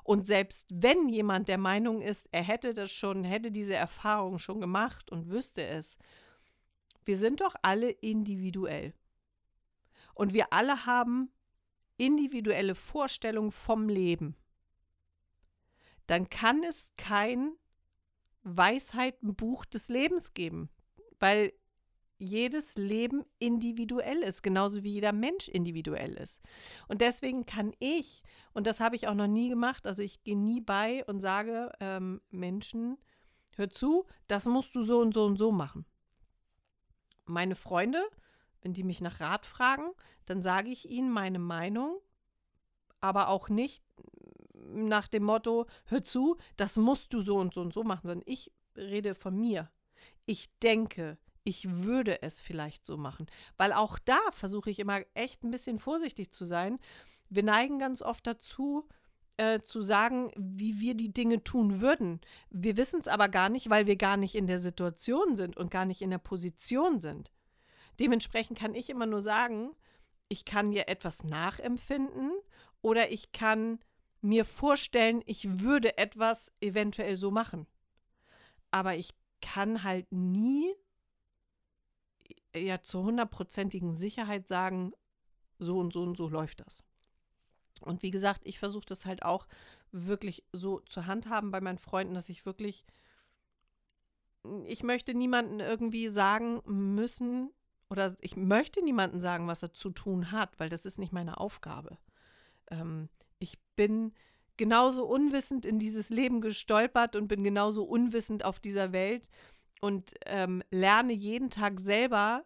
Und 0.05 0.27
selbst 0.27 0.67
wenn 0.71 1.09
jemand 1.09 1.49
der 1.49 1.59
Meinung 1.59 2.03
ist, 2.03 2.29
er 2.33 2.43
hätte 2.43 2.75
das 2.75 2.93
schon, 2.93 3.25
hätte 3.25 3.51
diese 3.51 3.75
Erfahrung 3.75 4.39
schon 4.39 4.61
gemacht 4.61 5.11
und 5.11 5.29
wüsste 5.29 5.65
es, 5.65 5.99
wir 7.05 7.17
sind 7.17 7.41
doch 7.41 7.55
alle 7.63 7.91
individuell. 7.91 8.93
Und 10.15 10.35
wir 10.35 10.53
alle 10.53 10.85
haben 10.85 11.31
individuelle 11.97 12.75
Vorstellungen 12.75 13.51
vom 13.51 13.89
Leben. 13.89 14.37
Dann 16.07 16.29
kann 16.29 16.63
es 16.63 16.89
kein 16.97 17.53
Weisheitenbuch 18.43 19.65
des 19.65 19.89
Lebens 19.89 20.33
geben, 20.33 20.71
weil 21.19 21.53
jedes 22.19 22.77
Leben 22.77 23.25
individuell 23.39 24.23
ist, 24.23 24.43
genauso 24.43 24.83
wie 24.83 24.91
jeder 24.91 25.13
Mensch 25.13 25.49
individuell 25.49 26.15
ist. 26.15 26.41
Und 26.89 27.01
deswegen 27.01 27.47
kann 27.47 27.73
ich, 27.79 28.23
und 28.53 28.67
das 28.67 28.81
habe 28.81 28.97
ich 28.97 29.09
auch 29.09 29.15
noch 29.15 29.29
nie 29.29 29.49
gemacht, 29.49 29.87
also 29.87 30.03
ich 30.03 30.23
gehe 30.25 30.37
nie 30.37 30.61
bei 30.61 31.05
und 31.07 31.21
sage 31.21 31.73
ähm, 31.81 32.21
Menschen, 32.31 32.99
hör 33.57 33.71
zu, 33.71 34.07
das 34.27 34.47
musst 34.47 34.75
du 34.75 34.83
so 34.83 35.01
und 35.01 35.15
so 35.15 35.25
und 35.25 35.37
so 35.37 35.53
machen. 35.53 35.85
Meine 37.25 37.55
Freunde, 37.55 38.03
wenn 38.63 38.73
die 38.73 38.85
mich 38.85 39.01
nach 39.01 39.21
Rat 39.21 39.47
fragen, 39.47 39.93
dann 40.27 40.43
sage 40.43 40.71
ich 40.71 40.89
ihnen 40.89 41.11
meine 41.11 41.39
Meinung, 41.39 42.01
aber 43.01 43.29
auch 43.29 43.49
nicht 43.49 43.85
nach 44.55 45.09
dem 45.09 45.25
Motto, 45.25 45.67
hör 45.87 46.03
zu, 46.03 46.37
das 46.57 46.77
musst 46.77 47.13
du 47.15 47.21
so 47.21 47.37
und 47.37 47.55
so 47.55 47.61
und 47.61 47.73
so 47.73 47.85
machen, 47.85 48.07
sondern 48.07 48.27
ich 48.27 48.53
rede 48.77 49.15
von 49.15 49.39
mir. 49.39 49.71
Ich 50.27 50.49
denke, 50.61 51.19
ich 51.49 51.83
würde 51.83 52.21
es 52.21 52.41
vielleicht 52.41 52.85
so 52.85 52.99
machen. 52.99 53.27
Weil 53.57 53.73
auch 53.73 53.99
da 53.99 54.19
versuche 54.33 54.69
ich 54.69 54.79
immer 54.79 55.01
echt 55.15 55.45
ein 55.45 55.51
bisschen 55.51 55.79
vorsichtig 55.79 56.31
zu 56.31 56.45
sein. 56.45 56.79
Wir 57.31 57.43
neigen 57.43 57.79
ganz 57.79 58.03
oft 58.03 58.27
dazu, 58.27 58.87
äh, 59.39 59.63
zu 59.63 59.81
sagen, 59.81 60.31
wie 60.37 60.79
wir 60.79 60.95
die 60.95 61.11
Dinge 61.11 61.43
tun 61.43 61.81
würden. 61.81 62.21
Wir 62.51 62.77
wissen 62.77 63.01
es 63.01 63.09
aber 63.09 63.31
gar 63.31 63.49
nicht, 63.49 63.71
weil 63.71 63.87
wir 63.87 63.97
gar 63.97 64.19
nicht 64.19 64.35
in 64.35 64.47
der 64.47 64.59
Situation 64.59 65.37
sind 65.37 65.57
und 65.57 65.71
gar 65.71 65.87
nicht 65.87 66.03
in 66.03 66.11
der 66.11 66.19
Position 66.19 67.01
sind. 67.01 67.33
Dementsprechend 67.99 68.59
kann 68.59 68.75
ich 68.75 68.91
immer 68.91 69.07
nur 69.07 69.23
sagen, 69.23 69.71
ich 70.29 70.45
kann 70.45 70.71
dir 70.71 70.87
etwas 70.89 71.25
nachempfinden 71.25 72.31
oder 72.83 73.11
ich 73.11 73.33
kann 73.33 73.79
mir 74.21 74.45
vorstellen, 74.45 75.23
ich 75.25 75.61
würde 75.61 75.97
etwas 75.97 76.53
eventuell 76.61 77.17
so 77.17 77.31
machen. 77.31 77.67
Aber 78.71 78.97
ich 78.97 79.15
kann 79.41 79.83
halt 79.83 80.13
nie 80.13 80.75
ja 82.63 82.83
zur 82.83 83.05
hundertprozentigen 83.05 83.95
Sicherheit 83.95 84.49
sagen, 84.49 84.93
so 85.59 85.79
und 85.79 85.93
so 85.93 86.03
und 86.03 86.17
so 86.17 86.29
läuft 86.29 86.61
das. 86.61 86.85
Und 87.81 88.03
wie 88.03 88.11
gesagt, 88.11 88.43
ich 88.45 88.59
versuche 88.59 88.87
das 88.87 89.07
halt 89.07 89.23
auch 89.23 89.47
wirklich 89.93 90.45
so 90.53 90.81
zu 90.81 91.07
handhaben 91.07 91.51
bei 91.51 91.61
meinen 91.61 91.79
Freunden, 91.79 92.15
dass 92.15 92.29
ich 92.29 92.45
wirklich, 92.45 92.85
ich 94.67 94.83
möchte 94.83 95.15
niemanden 95.15 95.61
irgendwie 95.61 96.09
sagen 96.09 96.61
müssen 96.67 97.51
oder 97.91 98.15
ich 98.21 98.37
möchte 98.37 98.83
niemanden 98.83 99.21
sagen, 99.21 99.47
was 99.47 99.63
er 99.63 99.73
zu 99.73 99.91
tun 99.91 100.33
hat, 100.33 100.59
weil 100.59 100.69
das 100.69 100.87
ist 100.87 100.99
nicht 100.99 101.13
meine 101.13 101.39
Aufgabe. 101.39 101.99
Ähm, 102.71 103.09
ich 103.39 103.59
bin 103.77 104.13
genauso 104.57 105.07
unwissend 105.07 105.65
in 105.65 105.79
dieses 105.79 106.11
Leben 106.11 106.41
gestolpert 106.41 107.17
und 107.17 107.29
bin 107.29 107.45
genauso 107.45 107.85
unwissend 107.85 108.45
auf 108.45 108.61
dieser 108.61 108.93
Welt 108.93 109.31
und 109.81 110.15
ähm, 110.27 110.63
lerne 110.71 111.13
jeden 111.13 111.51
Tag 111.51 111.81
selber 111.81 112.45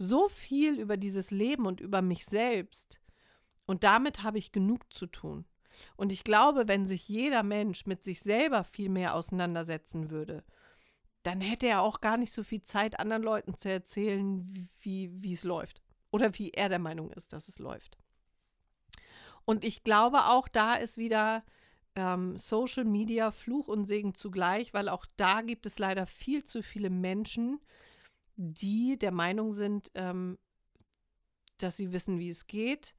so 0.00 0.28
viel 0.28 0.80
über 0.80 0.96
dieses 0.96 1.30
Leben 1.30 1.66
und 1.66 1.80
über 1.80 2.00
mich 2.00 2.24
selbst. 2.24 3.00
Und 3.66 3.84
damit 3.84 4.22
habe 4.22 4.38
ich 4.38 4.50
genug 4.50 4.92
zu 4.92 5.06
tun. 5.06 5.44
Und 5.96 6.10
ich 6.10 6.24
glaube, 6.24 6.68
wenn 6.68 6.86
sich 6.86 7.08
jeder 7.08 7.42
Mensch 7.42 7.86
mit 7.86 8.02
sich 8.02 8.20
selber 8.20 8.64
viel 8.64 8.88
mehr 8.88 9.14
auseinandersetzen 9.14 10.10
würde, 10.10 10.42
dann 11.22 11.40
hätte 11.40 11.66
er 11.66 11.82
auch 11.82 12.00
gar 12.00 12.16
nicht 12.16 12.32
so 12.32 12.42
viel 12.42 12.62
Zeit, 12.62 12.98
anderen 12.98 13.22
Leuten 13.22 13.54
zu 13.56 13.68
erzählen, 13.68 14.68
wie, 14.80 15.10
wie 15.22 15.34
es 15.34 15.44
läuft. 15.44 15.82
Oder 16.10 16.36
wie 16.38 16.50
er 16.50 16.68
der 16.68 16.78
Meinung 16.78 17.12
ist, 17.12 17.32
dass 17.32 17.46
es 17.46 17.58
läuft. 17.58 17.98
Und 19.44 19.64
ich 19.64 19.84
glaube 19.84 20.24
auch, 20.24 20.48
da 20.48 20.74
ist 20.74 20.96
wieder 20.96 21.44
ähm, 21.94 22.36
Social 22.38 22.84
Media 22.84 23.30
Fluch 23.30 23.68
und 23.68 23.84
Segen 23.84 24.14
zugleich, 24.14 24.72
weil 24.72 24.88
auch 24.88 25.04
da 25.16 25.42
gibt 25.42 25.66
es 25.66 25.78
leider 25.78 26.06
viel 26.06 26.44
zu 26.44 26.62
viele 26.62 26.90
Menschen, 26.90 27.60
die 28.42 28.98
der 28.98 29.12
Meinung 29.12 29.52
sind, 29.52 29.90
ähm, 29.94 30.38
dass 31.58 31.76
sie 31.76 31.92
wissen, 31.92 32.18
wie 32.18 32.30
es 32.30 32.46
geht 32.46 32.96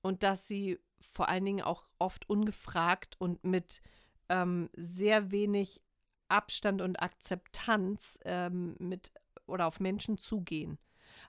und 0.00 0.22
dass 0.22 0.48
sie 0.48 0.80
vor 1.00 1.28
allen 1.28 1.44
Dingen 1.44 1.62
auch 1.62 1.90
oft 1.98 2.28
ungefragt 2.30 3.16
und 3.18 3.44
mit 3.44 3.82
ähm, 4.30 4.70
sehr 4.72 5.30
wenig 5.30 5.82
Abstand 6.28 6.80
und 6.80 7.02
Akzeptanz 7.02 8.18
ähm, 8.24 8.76
mit 8.78 9.12
oder 9.46 9.66
auf 9.66 9.78
Menschen 9.78 10.16
zugehen. 10.16 10.78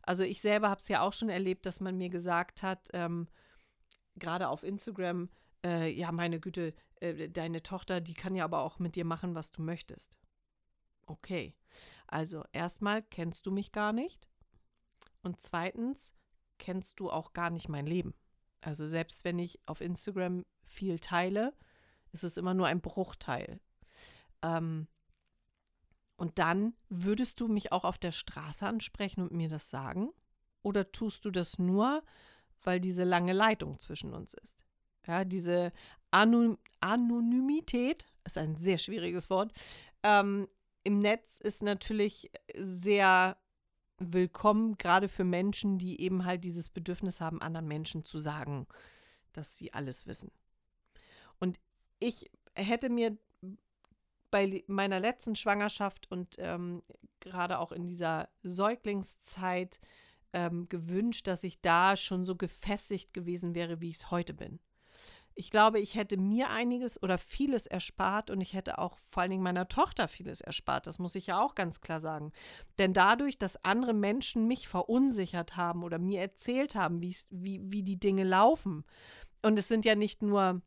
Also 0.04 0.24
ich 0.24 0.40
selber 0.40 0.70
habe 0.70 0.80
es 0.80 0.88
ja 0.88 1.02
auch 1.02 1.14
schon 1.14 1.30
erlebt, 1.30 1.66
dass 1.66 1.82
man 1.82 1.98
mir 1.98 2.10
gesagt 2.10 2.64
hat, 2.64 2.90
ähm, 2.94 3.28
gerade 4.16 4.48
auf 4.48 4.64
Instagram, 4.64 5.30
äh, 5.66 5.92
ja, 5.92 6.14
meine 6.14 6.40
Güte, 6.40 6.74
äh, 7.02 7.28
deine 7.28 7.62
Tochter, 7.62 8.00
die 8.00 8.14
kann 8.14 8.36
ja 8.36 8.46
aber 8.46 8.62
auch 8.62 8.80
mit 8.80 8.96
dir 8.96 9.06
machen, 9.06 9.36
was 9.36 9.52
du 9.52 9.62
möchtest. 9.62 10.18
Okay. 11.06 11.54
Also 12.08 12.44
erstmal 12.52 13.04
kennst 13.04 13.46
du 13.46 13.52
mich 13.52 13.72
gar 13.72 13.94
nicht. 13.94 14.28
Und 15.22 15.42
zweitens 15.42 16.16
kennst 16.58 17.00
du 17.00 17.10
auch 17.10 17.34
gar 17.34 17.50
nicht 17.50 17.70
mein 17.70 17.86
Leben. 17.86 18.14
Also 18.62 18.88
selbst 18.88 19.24
wenn 19.24 19.40
ich 19.40 19.60
auf 19.66 19.82
Instagram 19.82 20.46
viel 20.66 21.00
teile, 21.00 21.54
ist 22.12 22.24
es 22.24 22.38
immer 22.38 22.54
nur 22.54 22.68
ein 22.68 22.82
Bruchteil. 22.82 23.60
Ähm, 24.42 24.88
und 26.16 26.40
dann 26.40 26.74
würdest 26.90 27.40
du 27.40 27.48
mich 27.48 27.72
auch 27.72 27.84
auf 27.84 27.98
der 27.98 28.12
Straße 28.12 28.66
ansprechen 28.66 29.22
und 29.22 29.32
mir 29.32 29.50
das 29.50 29.70
sagen? 29.70 30.10
Oder 30.64 30.92
tust 30.92 31.26
du 31.26 31.32
das 31.32 31.60
nur, 31.60 32.04
weil 32.64 32.80
diese 32.80 33.04
lange 33.04 33.34
Leitung 33.34 33.80
zwischen 33.80 34.14
uns 34.14 34.34
ist? 34.34 34.64
Ja, 35.06 35.24
diese 35.24 35.72
Anon 36.12 36.58
Anonymität 36.80 38.06
ist 38.26 38.38
ein 38.38 38.56
sehr 38.56 38.78
schwieriges 38.78 39.30
Wort. 39.30 39.52
Ähm, 40.04 40.48
Im 40.88 41.00
Netz 41.00 41.42
ist 41.42 41.64
natürlich 41.64 42.32
sehr 42.56 43.36
willkommen, 43.98 44.78
gerade 44.78 45.10
für 45.10 45.26
Menschen, 45.26 45.80
die 45.80 46.00
eben 46.00 46.24
halt 46.24 46.46
dieses 46.46 46.70
Bedürfnis 46.70 47.20
haben, 47.20 47.42
anderen 47.42 47.68
Menschen 47.68 48.06
zu 48.06 48.20
sagen, 48.20 48.68
dass 49.34 49.58
sie 49.58 49.74
alles 49.74 50.08
wissen. 50.08 50.32
Und 51.42 51.60
ich 52.00 52.32
hätte 52.54 52.88
mir 52.88 53.18
bei 54.32 54.64
meiner 54.68 55.02
letzten 55.02 55.36
Schwangerschaft 55.36 56.10
und 56.10 56.38
ähm, 56.38 56.82
gerade 57.20 57.60
auch 57.60 57.74
in 57.74 57.86
dieser 57.86 58.30
Säuglingszeit 58.44 59.82
ähm, 60.32 60.70
gewünscht, 60.70 61.28
dass 61.28 61.44
ich 61.44 61.60
da 61.60 61.98
schon 61.98 62.24
so 62.24 62.38
gefestigt 62.38 63.14
gewesen 63.14 63.56
wäre, 63.56 63.82
wie 63.82 63.90
ich 63.90 63.98
es 63.98 64.10
heute 64.10 64.34
bin. 64.34 64.62
Ich 65.40 65.52
glaube, 65.52 65.80
ich 65.80 65.96
hätte 65.96 66.18
mir 66.18 66.50
einiges 66.50 67.02
oder 67.02 67.18
vieles 67.18 67.68
erspart 67.68 68.32
und 68.32 68.42
ich 68.42 68.54
hätte 68.54 68.80
auch 68.80 68.98
vor 68.98 69.22
allen 69.22 69.30
Dingen 69.30 69.44
meiner 69.44 69.68
Tochter 69.68 70.08
vieles 70.08 70.42
erspart. 70.42 70.88
Das 70.88 70.98
muss 70.98 71.14
ich 71.14 71.28
ja 71.28 71.40
auch 71.40 71.54
ganz 71.54 71.80
klar 71.80 72.00
sagen. 72.00 72.32
Denn 72.80 72.92
dadurch, 72.92 73.38
dass 73.38 73.64
andere 73.64 73.94
Menschen 73.94 74.48
mich 74.48 74.68
verunsichert 74.68 75.56
haben 75.56 75.84
oder 75.84 76.00
mir 76.00 76.22
erzählt 76.22 76.74
haben, 76.74 77.02
wie, 77.02 77.16
wie 77.30 77.84
die 77.84 78.00
Dinge 78.00 78.24
laufen, 78.24 78.84
und 79.44 79.60
es 79.60 79.68
sind 79.68 79.86
ja 79.86 79.96
nicht 79.96 80.22
nur 80.22 80.62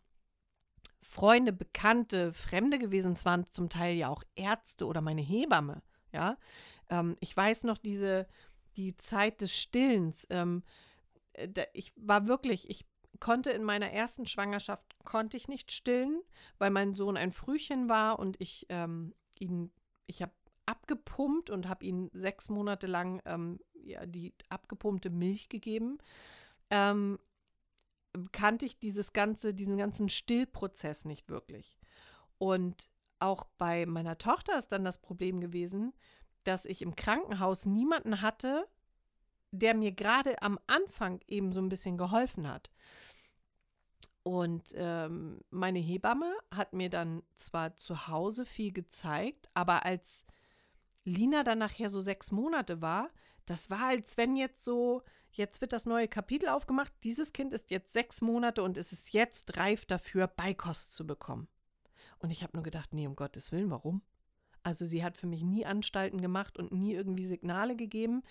Freunde, 1.03 1.53
Bekannte, 1.53 2.33
Fremde 2.33 2.79
gewesen, 2.79 3.13
es 3.13 3.25
waren 3.25 3.45
zum 3.51 3.69
Teil 3.69 3.97
ja 3.97 4.09
auch 4.09 4.23
Ärzte 4.37 4.87
oder 4.87 5.01
meine 5.01 5.23
Hebamme, 5.23 5.83
ja. 6.13 6.37
Ähm, 6.89 7.17
ich 7.21 7.37
weiß 7.37 7.65
noch 7.65 7.79
diese, 7.79 8.27
die 8.77 8.97
Zeit 8.97 9.41
des 9.41 9.55
Stillens. 9.55 10.27
Ähm, 10.31 10.63
äh, 11.33 11.49
ich 11.73 11.93
war 11.97 12.29
wirklich, 12.29 12.71
ich 12.71 12.85
konnte 13.21 13.51
in 13.51 13.63
meiner 13.63 13.91
ersten 13.91 14.27
Schwangerschaft, 14.27 14.87
konnte 15.05 15.37
ich 15.37 15.49
nicht 15.49 15.73
stillen, 15.73 16.21
weil 16.59 16.71
mein 16.71 16.95
Sohn 16.95 17.17
ein 17.17 17.31
Frühchen 17.31 17.89
war 17.89 18.19
und 18.19 18.41
ich 18.41 18.67
ähm, 18.71 19.15
ihn, 19.39 19.71
ich 20.07 20.23
habe 20.23 20.33
abgepumpt 20.67 21.51
und 21.51 21.69
habe 21.69 21.85
ihn 21.85 22.11
sechs 22.13 22.49
Monate 22.49 22.87
lang 22.87 23.21
ähm, 23.25 23.61
ja, 23.75 24.07
die 24.07 24.35
abgepumpte 24.49 25.11
Milch 25.11 25.49
gegeben. 25.49 25.99
Ähm, 26.71 27.19
kannte 28.33 28.67
ich 28.67 28.79
dieses 28.79 29.13
ganze, 29.13 29.55
diesen 29.55 29.77
ganzen 29.77 30.09
Stillprozess 30.09 31.05
nicht 31.05 31.29
wirklich. 31.29 31.79
Und 32.39 32.89
auch 33.19 33.45
bei 33.59 33.87
meiner 33.87 34.19
Tochter 34.19 34.57
ist 34.57 34.69
dann 34.69 34.85
das 34.85 34.99
Problem 34.99 35.41
gewesen, 35.41 35.93
dass 36.45 36.65
ich 36.65 36.83
im 36.83 36.97
Krankenhaus 36.97 37.67
niemanden 37.67 38.23
hatte, 38.23 38.67
der 39.51 39.75
mir 39.75 39.93
gerade 39.93 40.41
am 40.43 40.59
Anfang 40.67 41.21
eben 41.27 41.53
so 41.53 41.61
ein 41.61 41.69
bisschen 41.69 41.99
geholfen 41.99 42.49
hat. 42.49 42.71
Und 44.23 44.75
ähm, 44.75 45.41
meine 45.51 45.79
Hebamme 45.79 46.33
hat 46.55 46.73
mir 46.73 46.91
dann 46.91 47.23
zwar 47.37 47.77
zu 47.77 48.07
Hause 48.09 48.45
viel 48.45 48.73
gezeigt, 48.73 49.49
aber 49.55 49.85
als 49.85 50.27
Lina 51.05 51.43
dann 51.43 51.59
nachher 51.59 51.89
so 51.89 52.01
sechs 52.01 52.31
Monate 52.31 52.83
war, 52.83 53.11
das 53.47 53.71
war, 53.71 53.89
als 53.89 54.17
wenn 54.17 54.37
jetzt 54.37 54.63
so, 54.63 55.03
jetzt 55.33 55.61
wird 55.61 55.73
das 55.73 55.87
neue 55.87 56.07
Kapitel 56.07 56.49
aufgemacht, 56.49 56.93
dieses 57.03 57.33
Kind 57.33 57.55
ist 57.55 57.71
jetzt 57.71 57.93
sechs 57.93 58.21
Monate 58.21 58.63
und 58.63 58.77
es 58.77 58.93
ist 58.93 59.13
jetzt 59.13 59.57
reif 59.57 59.87
dafür, 59.87 60.27
Beikost 60.27 60.95
zu 60.95 61.07
bekommen. 61.07 61.49
Und 62.19 62.31
ich 62.31 62.43
habe 62.43 62.57
nur 62.57 62.63
gedacht, 62.63 62.93
nee, 62.93 63.07
um 63.07 63.17
Gottes 63.17 63.51
Willen, 63.51 63.71
warum? 63.71 64.03
Also 64.63 64.85
sie 64.85 65.03
hat 65.03 65.17
für 65.17 65.27
mich 65.27 65.43
nie 65.43 65.65
Anstalten 65.65 66.21
gemacht 66.21 66.59
und 66.59 66.73
nie 66.73 66.93
irgendwie 66.93 67.25
Signale 67.25 67.77
gegeben. 67.77 68.23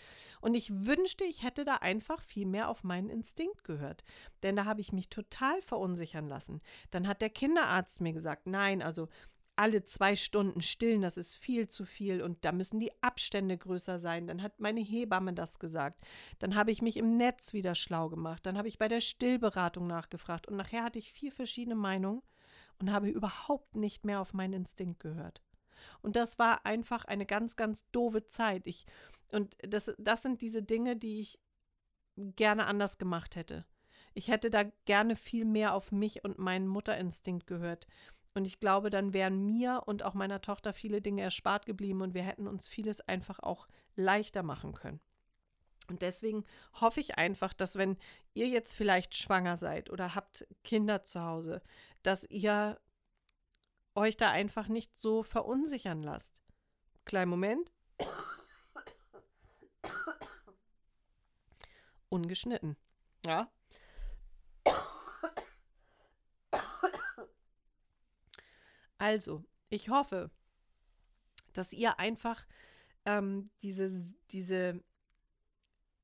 Und 0.41 0.53
ich 0.53 0.71
wünschte, 0.85 1.23
ich 1.23 1.43
hätte 1.43 1.65
da 1.65 1.75
einfach 1.75 2.21
viel 2.21 2.45
mehr 2.45 2.69
auf 2.69 2.83
meinen 2.83 3.09
Instinkt 3.09 3.63
gehört. 3.63 4.03
Denn 4.43 4.55
da 4.55 4.65
habe 4.65 4.81
ich 4.81 4.93
mich 4.93 5.09
total 5.09 5.61
verunsichern 5.61 6.27
lassen. 6.27 6.61
Dann 6.91 7.07
hat 7.07 7.21
der 7.21 7.29
Kinderarzt 7.29 8.01
mir 8.01 8.13
gesagt, 8.13 8.47
nein, 8.47 8.81
also 8.81 9.07
alle 9.59 9.83
zwei 9.83 10.15
Stunden 10.15 10.61
stillen, 10.61 11.01
das 11.01 11.17
ist 11.17 11.35
viel 11.35 11.67
zu 11.67 11.83
viel 11.83 12.21
und 12.21 12.45
da 12.45 12.53
müssen 12.53 12.79
die 12.79 12.93
Abstände 13.03 13.57
größer 13.57 13.99
sein. 13.99 14.25
Dann 14.25 14.41
hat 14.41 14.61
meine 14.61 14.79
Hebamme 14.79 15.33
das 15.33 15.59
gesagt. 15.59 16.01
Dann 16.39 16.55
habe 16.55 16.71
ich 16.71 16.81
mich 16.81 16.95
im 16.95 17.17
Netz 17.17 17.51
wieder 17.51 17.75
schlau 17.75 18.07
gemacht. 18.07 18.45
Dann 18.45 18.57
habe 18.57 18.69
ich 18.69 18.79
bei 18.79 18.87
der 18.87 19.01
Stillberatung 19.01 19.85
nachgefragt 19.85 20.47
und 20.47 20.55
nachher 20.55 20.83
hatte 20.85 20.97
ich 20.97 21.11
vier 21.11 21.33
verschiedene 21.33 21.75
Meinungen 21.75 22.21
und 22.79 22.93
habe 22.93 23.09
überhaupt 23.09 23.75
nicht 23.75 24.05
mehr 24.05 24.21
auf 24.21 24.33
meinen 24.33 24.53
Instinkt 24.53 25.01
gehört. 25.01 25.41
Und 26.01 26.15
das 26.15 26.39
war 26.39 26.65
einfach 26.65 27.05
eine 27.05 27.25
ganz, 27.25 27.55
ganz 27.55 27.89
doofe 27.91 28.27
Zeit. 28.27 28.67
Ich, 28.67 28.85
und 29.31 29.55
das, 29.61 29.91
das 29.97 30.21
sind 30.21 30.41
diese 30.41 30.63
Dinge, 30.63 30.95
die 30.95 31.21
ich 31.21 31.39
gerne 32.15 32.65
anders 32.65 32.97
gemacht 32.97 33.35
hätte. 33.35 33.65
Ich 34.13 34.27
hätte 34.27 34.49
da 34.49 34.63
gerne 34.85 35.15
viel 35.15 35.45
mehr 35.45 35.73
auf 35.73 35.91
mich 35.91 36.23
und 36.23 36.39
meinen 36.39 36.67
Mutterinstinkt 36.67 37.47
gehört. 37.47 37.87
Und 38.33 38.47
ich 38.47 38.59
glaube, 38.59 38.89
dann 38.89 39.13
wären 39.13 39.45
mir 39.45 39.83
und 39.85 40.03
auch 40.03 40.13
meiner 40.13 40.41
Tochter 40.41 40.73
viele 40.73 41.01
Dinge 41.01 41.21
erspart 41.21 41.65
geblieben 41.65 42.01
und 42.01 42.13
wir 42.13 42.23
hätten 42.23 42.47
uns 42.47 42.67
vieles 42.67 43.01
einfach 43.01 43.39
auch 43.39 43.67
leichter 43.95 44.43
machen 44.43 44.73
können. 44.73 44.99
Und 45.89 46.03
deswegen 46.03 46.45
hoffe 46.79 46.99
ich 46.99 47.17
einfach, 47.17 47.53
dass 47.53 47.75
wenn 47.75 47.97
ihr 48.33 48.47
jetzt 48.47 48.73
vielleicht 48.73 49.15
schwanger 49.15 49.57
seid 49.57 49.89
oder 49.89 50.13
habt 50.13 50.45
Kinder 50.63 51.03
zu 51.03 51.21
Hause, 51.21 51.61
dass 52.03 52.23
ihr 52.25 52.79
euch 53.99 54.17
da 54.17 54.31
einfach 54.31 54.67
nicht 54.67 54.97
so 54.97 55.23
verunsichern 55.23 56.01
lasst. 56.01 56.41
Kleinen 57.05 57.29
Moment. 57.29 57.71
Ungeschnitten. 62.09 62.77
Ja. 63.25 63.51
Also, 68.97 69.45
ich 69.69 69.89
hoffe, 69.89 70.29
dass 71.53 71.71
ihr 71.71 71.99
einfach 71.99 72.45
ähm, 73.05 73.49
diese, 73.62 73.89
diese 74.31 74.83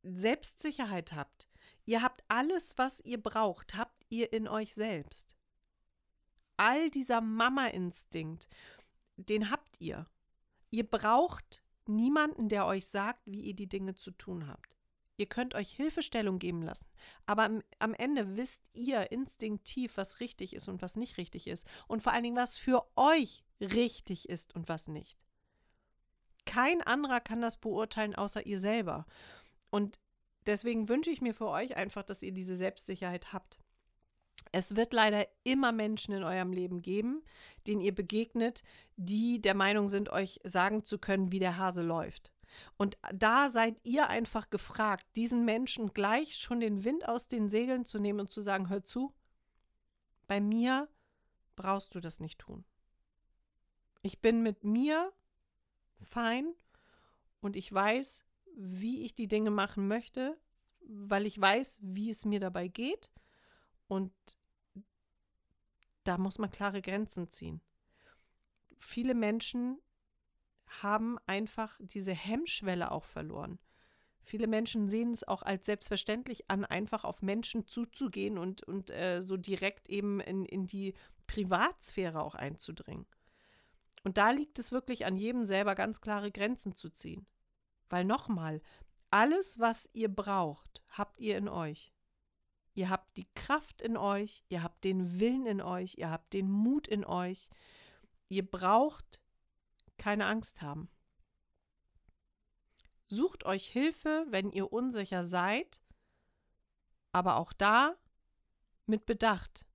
Selbstsicherheit 0.04 1.14
habt. 1.14 1.50
Ihr 1.86 2.02
habt 2.02 2.24
alles, 2.30 2.78
was 2.78 3.02
ihr 3.02 3.22
braucht, 3.22 3.76
habt 3.76 4.06
ihr 4.10 4.32
in 4.32 4.48
euch 4.48 4.74
selbst. 4.74 5.35
All 6.58 6.90
dieser 6.90 7.22
Mama-Instinkt, 7.22 8.50
den 9.18 9.50
habt 9.52 9.80
ihr. 9.80 10.08
Ihr 10.72 10.90
braucht 10.90 11.64
niemanden, 11.88 12.50
der 12.50 12.66
euch 12.66 12.88
sagt, 12.88 13.22
wie 13.26 13.42
ihr 13.42 13.56
die 13.56 13.70
Dinge 13.70 13.96
zu 13.96 14.12
tun 14.12 14.48
habt. 14.48 14.76
Ihr 15.18 15.28
könnt 15.28 15.56
euch 15.56 15.72
Hilfestellung 15.72 16.40
geben 16.40 16.62
lassen, 16.62 16.88
aber 17.26 17.46
am, 17.46 17.64
am, 17.80 17.94
Ende 17.94 18.36
wisst 18.36 18.62
ihr 18.74 19.14
instinktiv, 19.14 19.96
was 19.96 20.20
richtig 20.20 20.54
ist 20.54 20.68
und 20.68 20.82
was 20.82 20.98
nicht 20.98 21.18
richtig 21.18 21.48
ist 21.48 21.66
und 21.88 22.02
vor 22.02 22.12
allen 22.12 22.24
Dingen, 22.24 22.36
was 22.36 22.58
für 22.58 22.86
euch 22.98 23.46
richtig 23.62 24.28
ist 24.28 24.54
und 24.54 24.68
was 24.68 24.90
nicht. 24.90 25.18
Kein 26.46 26.82
anderer 26.82 27.22
kann 27.22 27.42
das 27.42 27.58
beurteilen, 27.58 28.14
außer 28.14 28.46
ihr 28.46 28.60
selber. 28.60 29.06
Und 29.70 30.00
deswegen 30.46 30.90
wünsche 30.90 31.12
ich 31.12 31.22
mir 31.22 31.34
für 31.34 31.48
euch 31.48 31.78
einfach, 31.78 32.04
dass 32.04 32.22
ihr 32.22 32.34
diese 32.34 32.58
Selbstsicherheit 32.58 33.32
habt. 33.32 33.60
Es 34.56 34.78
wird 34.78 34.94
leider 34.94 35.28
immer 35.44 35.74
Menschen 35.74 36.14
in 36.14 36.24
eurem 36.24 36.54
Leben 36.54 36.82
geben, 36.82 37.22
denen 37.68 37.82
ihr 37.82 37.94
begegnet, 37.94 38.64
die 38.96 39.42
der 39.42 39.54
Meinung 39.54 39.90
sind, 39.90 40.08
euch 40.08 40.40
sagen 40.46 40.86
zu 40.86 40.98
können, 40.98 41.34
wie 41.34 41.40
der 41.40 41.58
Hase 41.58 41.82
läuft. 41.82 42.32
Und 42.78 42.98
da 43.14 43.50
seid 43.50 43.82
ihr 43.84 44.08
einfach 44.08 44.50
gefragt, 44.50 45.06
diesen 45.18 45.44
Menschen 45.44 45.94
gleich 45.94 46.38
schon 46.38 46.62
den 46.62 46.86
Wind 46.86 47.06
aus 47.06 47.28
den 47.28 47.50
Segeln 47.50 47.84
zu 47.84 48.00
nehmen 48.00 48.22
und 48.22 48.32
zu 48.32 48.40
sagen, 48.40 48.70
hör 48.70 48.82
zu, 48.82 49.14
bei 50.26 50.40
mir 50.40 50.88
brauchst 51.58 51.94
du 51.94 52.00
das 52.00 52.22
nicht 52.22 52.40
tun. 52.40 52.64
Ich 54.04 54.22
bin 54.22 54.42
mit 54.42 54.64
mir 54.64 55.12
fein 55.98 56.54
und 57.42 57.58
ich 57.58 57.74
weiß, 57.74 58.24
wie 58.56 59.04
ich 59.04 59.16
die 59.16 59.28
Dinge 59.28 59.50
machen 59.50 59.90
möchte, 59.90 60.40
weil 60.80 61.26
ich 61.26 61.42
weiß, 61.42 61.80
wie 61.82 62.10
es 62.10 62.24
mir 62.24 62.40
dabei 62.40 62.70
geht. 62.70 63.12
Und 63.90 64.14
da 66.08 66.18
muss 66.18 66.40
man 66.40 66.52
klare 66.52 66.82
Grenzen 66.82 67.30
ziehen. 67.30 67.62
Viele 68.78 69.14
Menschen 69.14 69.80
haben 70.82 71.18
einfach 71.26 71.80
diese 71.82 72.14
Hemmschwelle 72.14 72.92
auch 72.92 73.04
verloren. 73.04 73.60
Viele 74.22 74.48
Menschen 74.48 74.90
sehen 74.90 75.12
es 75.12 75.28
auch 75.28 75.44
als 75.44 75.68
selbstverständlich 75.68 76.50
an, 76.50 76.66
einfach 76.66 77.04
auf 77.04 77.22
Menschen 77.22 77.68
zuzugehen 77.68 78.38
und, 78.40 78.64
und 78.64 78.90
äh, 78.90 79.22
so 79.22 79.38
direkt 79.38 79.88
eben 79.88 80.20
in, 80.20 80.46
in 80.46 80.66
die 80.66 80.96
Privatsphäre 81.28 82.22
auch 82.22 82.34
einzudringen. 82.34 83.06
Und 84.04 84.18
da 84.18 84.32
liegt 84.32 84.60
es 84.60 84.72
wirklich 84.72 85.06
an 85.06 85.18
jedem 85.18 85.44
selber 85.44 85.76
ganz 85.76 86.02
klare 86.02 86.32
Grenzen 86.32 86.76
zu 86.76 86.90
ziehen. 86.90 87.28
Weil 87.90 88.04
nochmal, 88.04 88.62
alles, 89.12 89.60
was 89.60 89.90
ihr 89.94 90.10
braucht, 90.10 90.84
habt 90.90 91.20
ihr 91.20 91.38
in 91.38 91.48
euch. 91.48 91.95
Ihr 92.76 92.90
habt 92.90 93.16
die 93.16 93.28
Kraft 93.36 93.82
in 93.82 93.96
euch, 93.96 94.44
ihr 94.50 94.62
habt 94.62 94.84
den 94.84 95.20
Willen 95.20 95.46
in 95.46 95.62
euch, 95.62 95.96
ihr 95.98 96.12
habt 96.12 96.34
den 96.34 96.52
Mut 96.52 96.88
in 96.88 97.06
euch. 97.06 97.50
Ihr 98.28 98.46
braucht 98.46 99.22
keine 99.98 100.26
Angst 100.26 100.62
haben. 100.62 100.90
Sucht 103.06 103.46
euch 103.46 103.68
Hilfe, 103.68 104.26
wenn 104.30 104.52
ihr 104.52 104.74
unsicher 104.74 105.24
seid, 105.24 105.82
aber 107.14 107.38
auch 107.38 107.54
da 107.54 107.96
mit 108.88 109.06
Bedacht. 109.06 109.66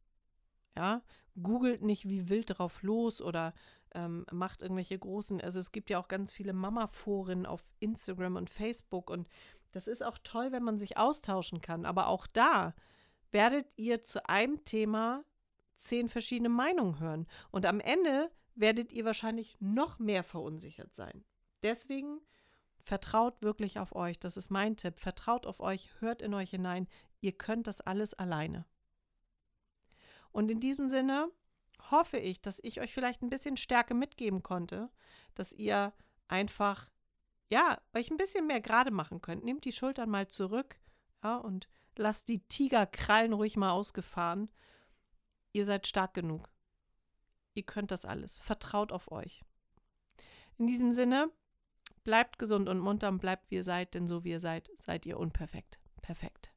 Ja, 0.76 1.02
googelt 1.42 1.82
nicht 1.82 2.06
wie 2.06 2.28
wild 2.28 2.58
drauf 2.58 2.82
los 2.82 3.22
oder 3.22 3.54
ähm, 3.94 4.26
macht 4.30 4.60
irgendwelche 4.60 4.98
großen, 4.98 5.40
also 5.40 5.58
es 5.58 5.72
gibt 5.72 5.90
ja 5.90 5.98
auch 5.98 6.08
ganz 6.08 6.32
viele 6.32 6.52
Mama-Foren 6.52 7.46
auf 7.46 7.62
Instagram 7.80 8.36
und 8.36 8.50
Facebook 8.50 9.10
und 9.10 9.28
das 9.72 9.88
ist 9.88 10.04
auch 10.04 10.18
toll, 10.22 10.52
wenn 10.52 10.62
man 10.62 10.78
sich 10.78 10.96
austauschen 10.96 11.60
kann, 11.60 11.86
aber 11.86 12.08
auch 12.08 12.26
da 12.26 12.74
werdet 13.32 13.72
ihr 13.76 14.02
zu 14.02 14.28
einem 14.28 14.64
Thema 14.64 15.24
zehn 15.76 16.08
verschiedene 16.08 16.48
Meinungen 16.48 17.00
hören 17.00 17.26
und 17.50 17.66
am 17.66 17.80
Ende 17.80 18.30
werdet 18.54 18.92
ihr 18.92 19.04
wahrscheinlich 19.04 19.56
noch 19.60 19.98
mehr 19.98 20.22
verunsichert 20.22 20.94
sein. 20.94 21.24
Deswegen 21.62 22.20
vertraut 22.78 23.42
wirklich 23.42 23.78
auf 23.78 23.94
euch, 23.94 24.18
das 24.18 24.36
ist 24.36 24.50
mein 24.50 24.76
Tipp, 24.76 25.00
vertraut 25.00 25.46
auf 25.46 25.60
euch, 25.60 25.90
hört 26.00 26.22
in 26.22 26.34
euch 26.34 26.50
hinein, 26.50 26.88
ihr 27.20 27.32
könnt 27.32 27.66
das 27.66 27.80
alles 27.80 28.14
alleine. 28.14 28.66
Und 30.32 30.50
in 30.50 30.60
diesem 30.60 30.88
Sinne 30.88 31.30
hoffe 31.90 32.18
ich, 32.18 32.40
dass 32.40 32.60
ich 32.62 32.80
euch 32.80 32.92
vielleicht 32.92 33.22
ein 33.22 33.30
bisschen 33.30 33.56
Stärke 33.56 33.94
mitgeben 33.94 34.42
konnte, 34.42 34.90
dass 35.34 35.52
ihr 35.52 35.92
einfach, 36.28 36.90
ja, 37.48 37.80
euch 37.94 38.10
ein 38.10 38.16
bisschen 38.16 38.46
mehr 38.46 38.60
gerade 38.60 38.90
machen 38.90 39.20
könnt. 39.20 39.44
Nehmt 39.44 39.64
die 39.64 39.72
Schultern 39.72 40.10
mal 40.10 40.28
zurück, 40.28 40.78
ja, 41.22 41.36
und 41.36 41.68
lasst 41.96 42.28
die 42.28 42.40
Tigerkrallen 42.40 43.32
ruhig 43.32 43.56
mal 43.56 43.70
ausgefahren. 43.70 44.50
Ihr 45.52 45.64
seid 45.64 45.86
stark 45.86 46.14
genug. 46.14 46.48
Ihr 47.54 47.64
könnt 47.64 47.90
das 47.90 48.04
alles. 48.04 48.38
Vertraut 48.38 48.92
auf 48.92 49.10
euch. 49.10 49.42
In 50.58 50.66
diesem 50.66 50.92
Sinne, 50.92 51.30
bleibt 52.04 52.38
gesund 52.38 52.68
und 52.68 52.78
munter 52.78 53.08
und 53.08 53.18
bleibt 53.18 53.50
wie 53.50 53.56
ihr 53.56 53.64
seid, 53.64 53.94
denn 53.94 54.06
so 54.06 54.24
wie 54.24 54.30
ihr 54.30 54.40
seid, 54.40 54.70
seid 54.76 55.06
ihr 55.06 55.18
unperfekt. 55.18 55.78
Perfekt. 56.02 56.49